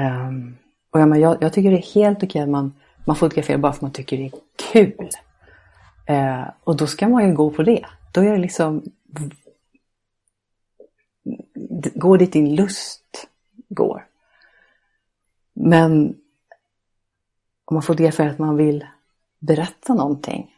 [0.00, 0.56] Um,
[0.90, 2.72] och jag, jag, jag, tycker det är helt okej att man,
[3.04, 4.32] man fotograferar bara för att man tycker det är
[4.72, 5.08] kul.
[6.10, 7.86] Uh, och då ska man ju gå på det.
[8.12, 8.82] Då är det liksom
[11.94, 13.28] Gå dit din lust
[13.68, 14.06] går.
[15.52, 16.16] Men
[17.64, 18.86] om man fotograferar att man vill
[19.38, 20.54] berätta någonting.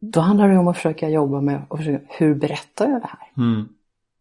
[0.00, 3.32] Då handlar det om att försöka jobba med och försöka, hur berättar jag det här?
[3.36, 3.68] Mm.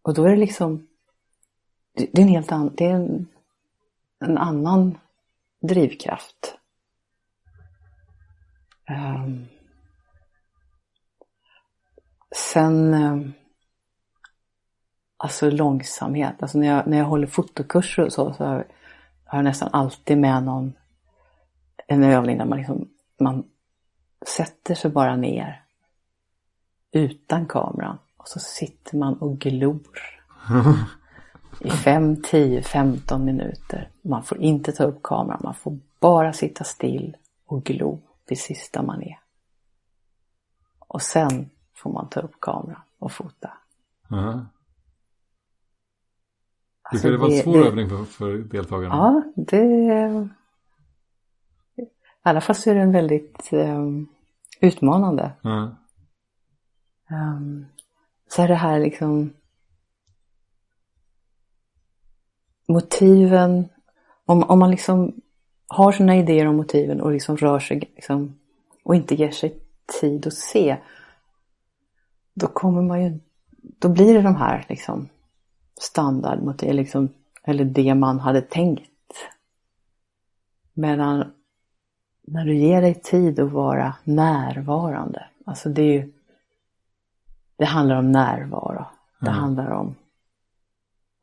[0.02, 0.88] Och då är det liksom,
[1.94, 3.28] det är en helt annan, det är en,
[4.20, 4.98] en annan
[5.62, 6.58] drivkraft.
[8.90, 9.48] Um,
[12.36, 13.34] sen, um,
[15.18, 18.66] alltså långsamhet, alltså när jag, när jag håller fotokurser och så, så har
[19.38, 20.74] jag nästan alltid med någon
[21.88, 22.90] en övning där man liksom,
[23.20, 23.44] man
[24.28, 25.64] sätter sig bara ner
[26.92, 30.00] utan kameran och så sitter man och glor.
[31.60, 33.92] i 5, 10, 15 minuter.
[34.02, 38.82] Man får inte ta upp kameran, man får bara sitta still och glo det sista
[38.82, 39.20] man är.
[40.80, 43.52] Och sen får man ta upp kameran och fota.
[44.08, 44.46] Uh-huh.
[46.82, 48.96] Alltså, det vara en svår det, övning för, för deltagarna?
[48.96, 49.64] Ja, det
[52.28, 54.08] i alla fall så är den väldigt um,
[54.62, 55.32] utmanande.
[55.44, 55.70] Mm.
[57.12, 57.66] Um,
[58.28, 59.34] så är det här liksom
[62.68, 63.70] motiven,
[64.26, 65.22] om, om man liksom
[65.68, 68.40] har sina idéer om motiven och liksom rör sig liksom,
[68.84, 69.60] och inte ger sig
[70.02, 70.78] tid att se,
[72.34, 73.20] då kommer man ju,
[73.62, 75.10] då blir det de här liksom
[75.80, 77.10] standardmotiv, liksom,
[77.44, 78.84] eller det man hade tänkt.
[80.74, 81.32] Medan
[82.28, 85.26] när du ger dig tid att vara närvarande.
[85.46, 86.12] Alltså det är ju,
[87.58, 88.86] det handlar om närvaro.
[89.20, 89.40] Det mm.
[89.40, 89.96] handlar om,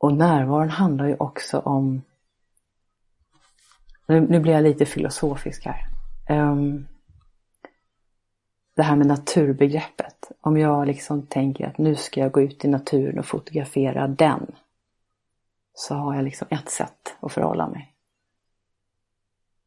[0.04, 2.02] och närvaron handlar ju också om,
[4.06, 5.86] nu, nu blir jag lite filosofisk här.
[6.30, 6.86] Um,
[8.74, 10.32] det här med naturbegreppet.
[10.40, 14.46] Om jag liksom tänker att nu ska jag gå ut i naturen och fotografera den.
[15.74, 17.94] Så har jag liksom ett sätt att förhålla mig.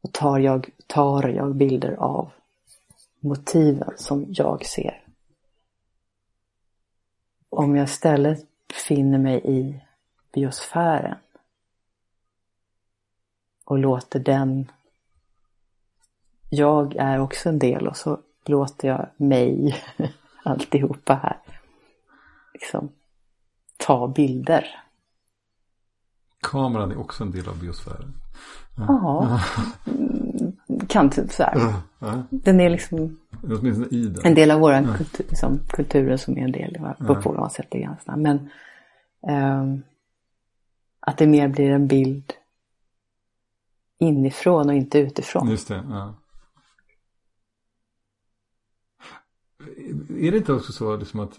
[0.00, 2.30] Och tar jag, tar jag bilder av
[3.20, 5.04] motiven som jag ser.
[7.48, 8.46] Om jag istället
[8.86, 9.87] finner mig i
[10.32, 11.18] biosfären
[13.64, 14.70] och låter den
[16.50, 19.76] jag är också en del och så låter jag mig,
[20.44, 21.36] alltihopa här,
[22.52, 22.88] liksom
[23.76, 24.66] ta bilder.
[26.40, 28.14] Kameran är också en del av biosfären.
[28.76, 29.40] Ja,
[30.88, 31.72] kan typ så här.
[32.30, 33.18] Den är liksom
[34.24, 37.74] en del av vår kultur, liksom, kulturen som är en del på på något sätt.
[38.16, 38.50] Men
[39.22, 39.82] um,
[41.00, 42.32] att det mer blir en bild
[43.98, 45.48] inifrån och inte utifrån.
[45.48, 46.14] Just det, ja.
[50.08, 51.38] Är det inte också så liksom att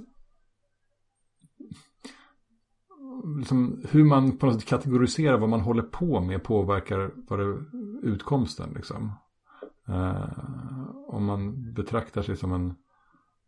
[3.38, 7.64] liksom, hur man på något sätt kategoriserar vad man håller på med påverkar vad det,
[8.04, 8.74] utkomsten.
[8.76, 9.12] Liksom.
[9.90, 12.76] Uh, om man betraktar sig som en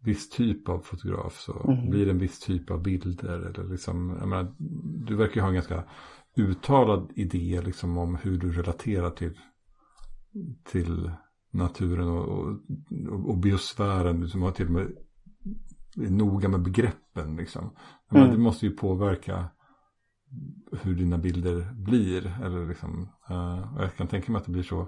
[0.03, 1.89] viss typ av fotograf så mm.
[1.89, 3.39] blir det en viss typ av bilder.
[3.39, 4.53] Eller liksom, jag menar,
[5.07, 5.83] du verkar ju ha en ganska
[6.35, 9.39] uttalad idé liksom, om hur du relaterar till,
[10.63, 11.11] till
[11.51, 12.59] naturen och, och,
[13.29, 14.19] och biosfären.
[14.19, 14.91] Du som har till och med
[15.97, 17.35] är noga med begreppen.
[17.35, 17.75] Liksom.
[18.11, 18.31] Mm.
[18.31, 19.49] det måste ju påverka
[20.81, 22.39] hur dina bilder blir.
[22.43, 24.81] Eller liksom, uh, jag kan tänka mig att det blir så.
[24.81, 24.87] Uh,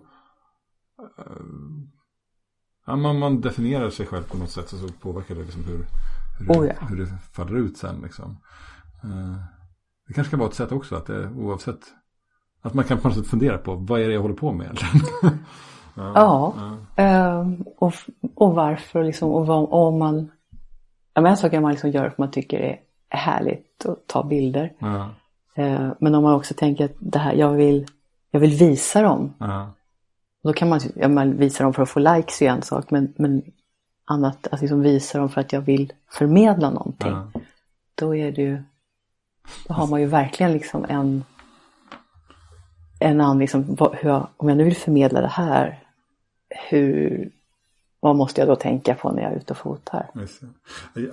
[2.86, 5.86] ja, man, man definierar sig själv på något sätt så påverkar det liksom hur,
[6.39, 6.73] hur, Oh ja.
[6.89, 8.01] hur det faller ut sen.
[8.03, 8.38] Liksom.
[9.03, 9.36] Eh,
[10.07, 11.79] det kanske kan vara ett sätt också att det, oavsett
[12.61, 14.65] att man kan på något sätt fundera på vad är det jag håller på med
[14.65, 15.05] egentligen.
[15.95, 16.55] Ja,
[16.95, 17.93] ehm, och,
[18.36, 20.31] och varför liksom, och vad, och om man,
[21.13, 22.79] ja men en sak kan man liksom göra för man tycker det
[23.09, 24.73] är härligt att ta bilder.
[24.79, 25.09] ja,
[25.55, 27.86] Eh, men om man också tänker att det här, jag vill,
[28.31, 29.34] jag vill visa dem.
[30.43, 33.13] Då kan man, ja, man visa dem för att få likes är en sak, men,
[33.17, 33.43] men
[34.05, 37.11] annat, att liksom visa dem för att jag vill förmedla någonting.
[37.11, 37.31] ja.
[37.95, 38.63] Då är det ju,
[39.67, 41.23] då har man ju verkligen liksom en,
[42.99, 45.83] en annan, liksom, vad, hur jag, om jag nu vill förmedla det här,
[46.69, 47.31] hur,
[48.03, 50.09] vad måste jag då tänka på när jag är ute och fotar?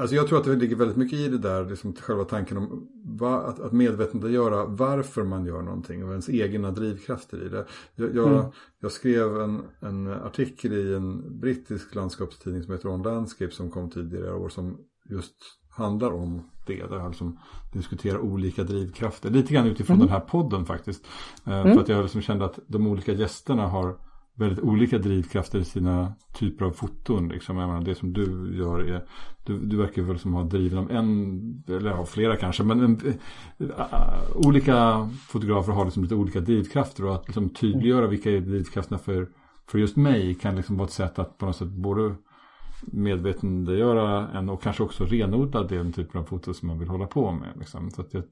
[0.01, 2.88] Alltså jag tror att det ligger väldigt mycket i det där, liksom själva tanken om
[3.05, 7.64] va, att, att medvetandegöra varför man gör någonting och ens egna drivkrafter i det.
[7.95, 8.45] Jag, jag, Mm.
[8.80, 13.91] jag skrev en, en artikel i en brittisk landskapstidning som heter On Landscape som kom
[13.91, 14.78] tidigare år som
[15.11, 15.34] just
[15.70, 16.86] handlar om det.
[16.86, 17.38] Där jag liksom
[17.72, 19.30] diskuterar olika drivkrafter.
[19.30, 20.07] Lite grann utifrån Mm.
[20.07, 21.05] den här podden faktiskt.
[21.47, 23.97] Eh, För att jag liksom kände att de olika gästerna har
[24.35, 27.28] väldigt olika drivkrafter i sina typer av foton.
[27.28, 27.57] Liksom.
[27.57, 29.05] Jag menar, det som du gör är,
[29.45, 33.01] du, du verkar väl som ha driven av en, eller av flera kanske, men en,
[33.59, 38.41] äh, eh, olika fotografer har liksom lite olika drivkrafter och att liksom tydliggöra vilka är
[38.41, 39.28] drivkrafterna för,
[39.66, 42.14] för just mig kan liksom vara ett sätt att på något sätt både
[42.83, 47.33] medvetandegöra en och kanske också renodla den typen av foto som man vill hålla på
[47.33, 47.49] med.
[47.59, 47.91] Liksom.
[47.91, 48.24] Så att jag,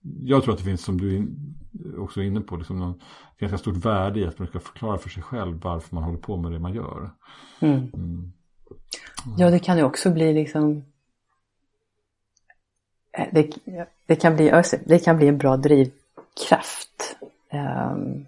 [0.00, 1.54] jag tror att det finns, som du in,
[1.98, 3.00] också är inne på, liksom någon
[3.38, 6.36] ganska stort värde i att man ska förklara för sig själv varför man håller på
[6.36, 7.10] med det man gör.
[7.60, 7.90] Mm.
[7.94, 8.32] Mm.
[9.36, 10.84] Ja, det kan ju också bli liksom
[13.12, 13.56] eh, det,
[14.06, 17.16] det, kan bli, det kan bli en bra drivkraft.
[17.50, 18.26] Ehm,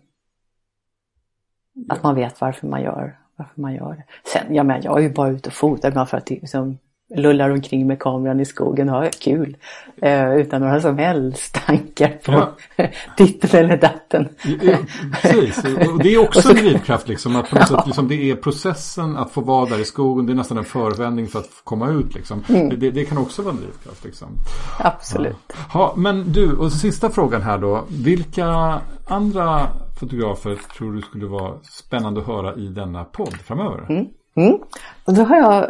[1.89, 4.05] att man vet varför man gör, varför man gör det.
[4.25, 6.79] Sen, ja men jag är ju bara ute och fotar bara för att liksom,
[7.17, 9.57] lullar omkring med kameran i skogen och har kul.
[10.03, 12.85] Eh, utan några som helst tankar på Ja.
[13.17, 14.29] ditten eller datten.
[14.63, 14.77] Ja,
[15.23, 17.37] Precis, och det är också så- en drivkraft liksom.
[17.37, 20.27] Att på något sätt, liksom, det är processen att få vara där i skogen.
[20.27, 22.45] Det är nästan en förvändning för att komma ut liksom.
[22.49, 22.69] Mm.
[22.69, 24.29] Det, det, det kan också vara en drivkraft liksom.
[24.79, 25.53] Absolut.
[25.75, 27.85] Ja, men du, och sista frågan här då.
[27.89, 29.67] Vilka andra
[30.01, 33.87] fotografer tror du skulle vara spännande att höra i denna podd framöver?
[33.89, 34.59] Mm.
[35.05, 35.69] Och då har jag eh,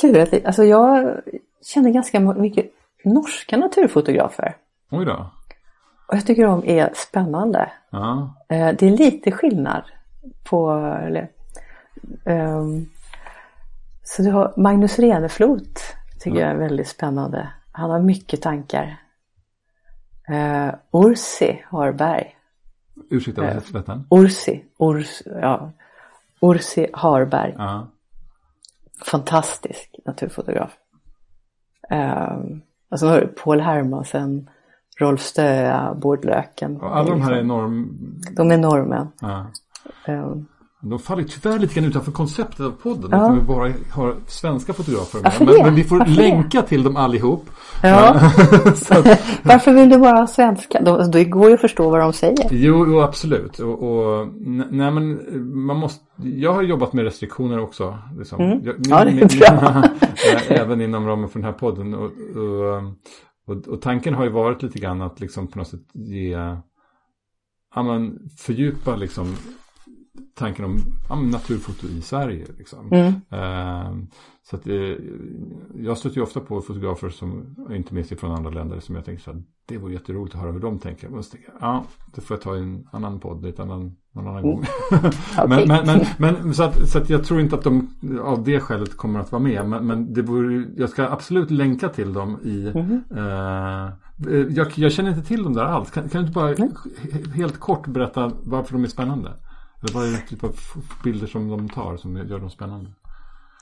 [0.00, 0.46] klurat lite.
[0.46, 1.20] Alltså jag
[1.62, 2.66] känner ganska mycket
[3.04, 4.56] norska naturfotografer.
[4.90, 5.30] Oj då.
[6.06, 7.72] Och jag tycker de är spännande.
[8.48, 9.82] Eh, Det är lite skillnad
[10.44, 10.72] på...
[11.06, 11.28] Eller,
[12.24, 12.86] ehm,
[14.02, 15.80] så du har Magnus Reneflot.
[16.20, 17.48] Tycker jag är väldigt spännande.
[17.72, 18.96] Han har mycket tankar.
[20.30, 22.36] Uh, Ursi Harberg.
[23.10, 24.06] ursäkta, vad heter den?
[24.10, 24.64] Ursi.
[24.78, 25.70] Urs, ja.
[26.40, 27.54] Ursi Harberg.
[27.58, 27.86] Ja.
[29.04, 30.76] Fantastisk naturfotograf.
[31.90, 34.50] Um, och så har du Paul Hermansen,
[34.98, 36.76] Rolf Stöa, Bård Löken.
[36.76, 37.98] Och alla de här är enorm...
[38.36, 39.08] De är norrmän.
[39.20, 39.46] Ja.
[40.08, 40.46] Um,
[40.90, 43.08] De faller tyvärr lite grann utanför konceptet av podden.
[43.10, 43.30] Ja.
[43.30, 45.32] Att vi bara har svenska fotografer med.
[45.38, 45.62] Men, det?
[45.64, 46.22] men vi får Varför det?
[46.22, 47.50] länka till dem allihop.
[47.82, 48.08] ja.
[48.08, 48.90] Att,
[49.42, 50.82] Varför vill du bara ha svenska?
[50.82, 52.48] Då går ju att förstå vad de säger.
[52.50, 53.58] jo, jo, absolut.
[53.58, 54.28] Och, och,
[54.70, 55.18] nej, men
[55.66, 57.98] man måste, jag har jobbat med restriktioner också.
[58.18, 58.40] Liksom.
[58.40, 58.64] Mm.
[58.64, 59.82] Jag, Ja, det är bra.
[60.56, 61.94] även inom ramen för den här podden.
[61.94, 62.04] Och,
[62.36, 62.82] och,
[63.56, 66.30] och, och tanken har ju varit lite grann att liksom på något sätt ge,
[67.74, 69.36] ja, men fördjupa liksom
[70.34, 72.46] tanken om ja, naturfoto i Sverige.
[72.58, 72.92] Liksom.
[72.92, 73.12] Mm.
[73.30, 74.06] Ehm,
[74.50, 74.74] så att, eh,
[75.82, 79.22] jag stöter ju ofta på fotografer som, inte minst från andra länder, som jag tänker
[79.22, 81.08] så här, det vore jätteroligt att höra hur de tänker.
[81.08, 83.96] Men så tänker jag, ja, det får jag ta i en annan podd, ett annan,
[84.12, 84.64] någon annan gång.
[84.92, 85.10] Okej.
[85.48, 85.86] men, men,
[86.18, 87.88] men, men så, att, så att jag tror inte att de
[88.22, 89.68] av det skälet kommer att vara med.
[89.68, 93.02] Men, men det vore, jag ska absolut länka till dem i Mhm.
[93.16, 93.90] eh,
[94.56, 95.90] jag, jag känner inte till dem där alls.
[95.90, 99.32] Kan, kan du inte bara he- helt kort berätta varför de är spännande?
[99.82, 100.56] Eller vad är det typ av
[101.04, 102.90] bilder som de tar som gör dem spännande?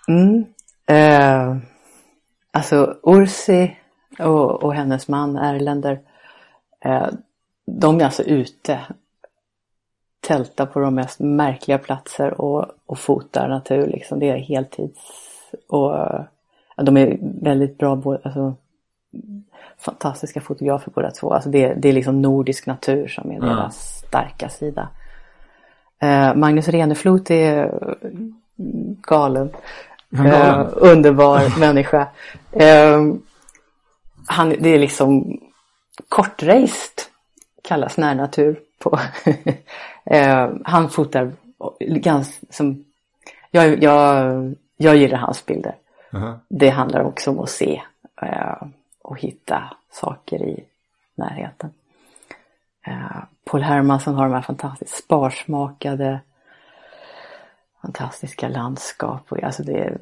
[0.09, 0.45] Mm.
[0.87, 1.57] Eh,
[2.51, 3.77] alltså Ursi
[4.19, 6.01] och, och hennes man Erländer.
[6.81, 7.07] Eh,
[7.67, 8.81] de är alltså ute.
[10.21, 13.87] Tältar på de mest märkliga platser och, och fotar natur.
[13.87, 14.19] Liksom.
[14.19, 15.01] Det är heltids.
[15.69, 15.91] Och
[16.77, 17.97] ja, de är väldigt bra.
[17.97, 18.55] både- Alltså,
[19.79, 21.33] fantastiska fotografer båda två.
[21.33, 23.49] Alltså det, det är liksom nordisk natur som är Mm.
[23.49, 24.89] deras starka sida.
[26.05, 27.65] Eh, Magnus Reneflot är
[28.03, 28.35] mm,
[29.03, 29.51] galen.
[30.11, 30.61] Galen?
[30.61, 32.09] Eh, underbar människa.
[32.53, 33.03] Eh,
[34.27, 35.41] han, det är liksom
[36.09, 37.03] kortraced
[37.63, 38.99] kallas närnatur på.
[40.05, 41.33] eh, han fotar
[41.81, 42.85] ganska som
[43.51, 45.75] jag, jag, jag gillar hans bilder.
[46.13, 46.41] Aha.
[46.49, 47.83] Det handlar också om att se
[48.23, 48.63] eh,
[49.03, 50.65] och hitta saker i
[51.15, 51.71] närheten.
[53.45, 56.21] Paul Hermansson har de här fantastiskt sparsmakade
[57.83, 59.33] fantastiska landskap.
[59.33, 59.99] Och, alltså det, är,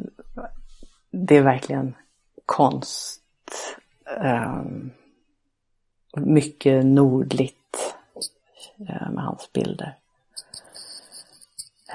[1.10, 1.94] det är verkligen
[2.46, 3.22] konst.
[4.20, 4.90] Um,
[6.16, 7.96] mycket nordligt
[8.80, 9.98] uh, med hans bilder.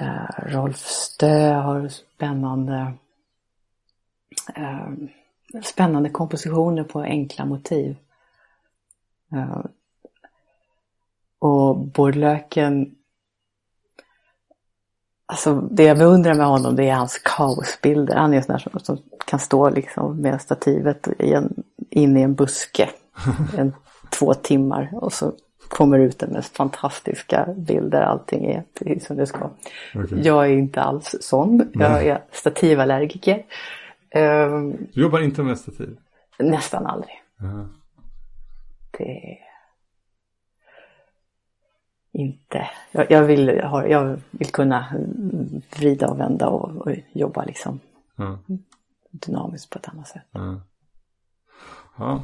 [0.00, 2.92] Uh, Rolf Stö har spännande
[4.58, 4.90] uh,
[5.62, 7.96] spännande kompositioner på enkla motiv.
[9.32, 9.64] Eh,
[11.38, 12.94] och Bårdlöken
[15.30, 18.16] Alltså det jag beundrar med honom det är hans kaosbilder.
[18.16, 21.54] Han är en sån där som, som kan stå liksom med stativet i en,
[21.90, 22.88] in i en buske
[23.56, 23.74] en,
[24.10, 25.32] två timmar och så
[25.68, 28.00] kommer ut den mest fantastiska bilder.
[28.00, 29.50] Allting är precis som det ska.
[29.94, 30.22] Okay.
[30.22, 31.70] Jag är inte alls sån.
[31.72, 33.44] Jag är stativallergiker.
[34.14, 35.98] Um, du jobbar inte med stativ?
[36.38, 37.22] Nästan aldrig.
[37.40, 37.68] Uh-huh.
[38.98, 39.47] Det är
[42.18, 42.70] inte.
[42.92, 43.48] Jag, jag, vill,
[43.88, 44.86] jag vill kunna
[45.76, 47.80] vrida och vända och, och jobba liksom
[48.16, 48.58] uh-huh.
[49.10, 50.22] dynamiskt på ett annat sätt.
[50.32, 50.60] Uh-huh.
[51.98, 52.22] Ja.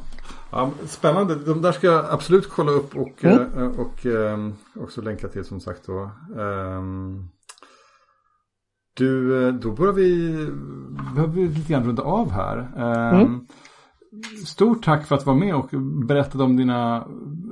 [0.51, 0.71] ja.
[0.87, 3.53] spännande, de där ska jag absolut kolla upp och, mm.
[3.57, 6.11] Eh, och, och um, också länka till som sagt då.
[6.35, 7.29] Um,
[8.93, 10.31] du, eh, då börjar vi,
[11.15, 12.57] behöver vi lite grann runda av här.
[12.57, 13.47] Ehm, mm.
[14.45, 15.69] Stort tack för att du var med och
[16.07, 16.97] berättade om dina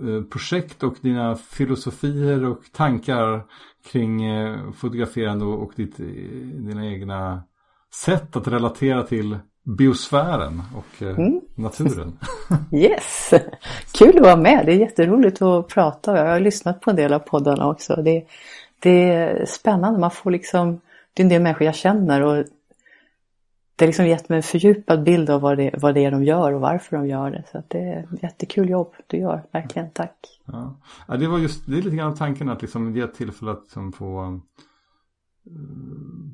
[0.07, 3.43] eh, projekt och dina filosofier och tankar
[3.91, 5.97] kring eh, fotograferande och ditt,
[6.67, 7.43] dina egna
[7.93, 9.37] sätt att relatera till
[9.77, 11.41] biosfären och mm.
[11.55, 12.19] naturen.
[12.71, 13.33] yes,
[13.91, 14.65] kul att vara med.
[14.65, 16.17] Det är jätteroligt att prata.
[16.17, 17.95] Jag har lyssnat på en del av poddarna också.
[17.95, 18.25] Det,
[18.79, 19.99] det är spännande.
[19.99, 20.79] Man får liksom
[21.13, 22.45] det är en del människor jag känner och
[23.75, 26.23] det har liksom gett mig en fördjupad bild av vad det, vad det är de
[26.23, 27.43] gör och varför de gör det.
[27.51, 30.41] Så det är jättekul jobb du gör, verkligen tack.
[30.45, 30.75] Ja.
[31.07, 33.91] ja det var just, det är lite grann tanken att liksom ge tillfälle att liksom
[33.93, 34.39] få uh,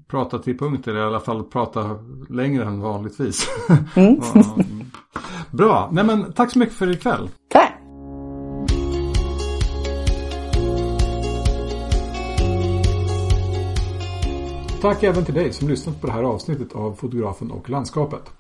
[0.07, 3.47] prata till punkter, eller i alla fall prata längre än vanligtvis.
[3.95, 4.19] Mm.
[5.51, 7.29] Bra, nej men tack så mycket för ikväll.
[7.47, 7.68] Tack.
[14.81, 18.31] Tack även till dig som lyssnat på det här avsnittet av Fotografen och landskapet.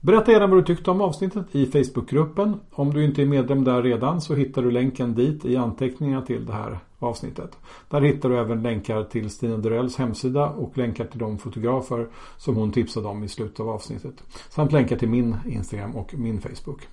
[0.00, 2.60] Berätta gärna vad du tyckte om avsnittet i Facebookgruppen.
[2.70, 6.46] Om du inte är medlem där redan så hittar du länken dit i anteckningarna till
[6.46, 7.58] det här avsnittet.
[7.88, 12.56] Där hittar du även länkar till Stina Durells hemsida och länkar till de fotografer som
[12.56, 14.14] hon tipsade om i slutet av avsnittet.
[14.50, 16.88] Samt länkar till min Instagram och min Facebook.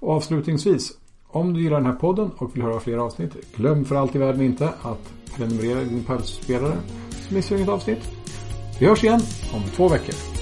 [0.00, 0.92] Och avslutningsvis,
[1.26, 4.18] om du gillar den här podden och vill höra fler avsnitt, glöm för allt i
[4.18, 6.76] världen inte att prenumerera i din pulsspelare
[7.30, 8.02] missa inget avsnitt.
[8.78, 9.20] Vi hörs igen
[9.52, 10.35] om två veckor.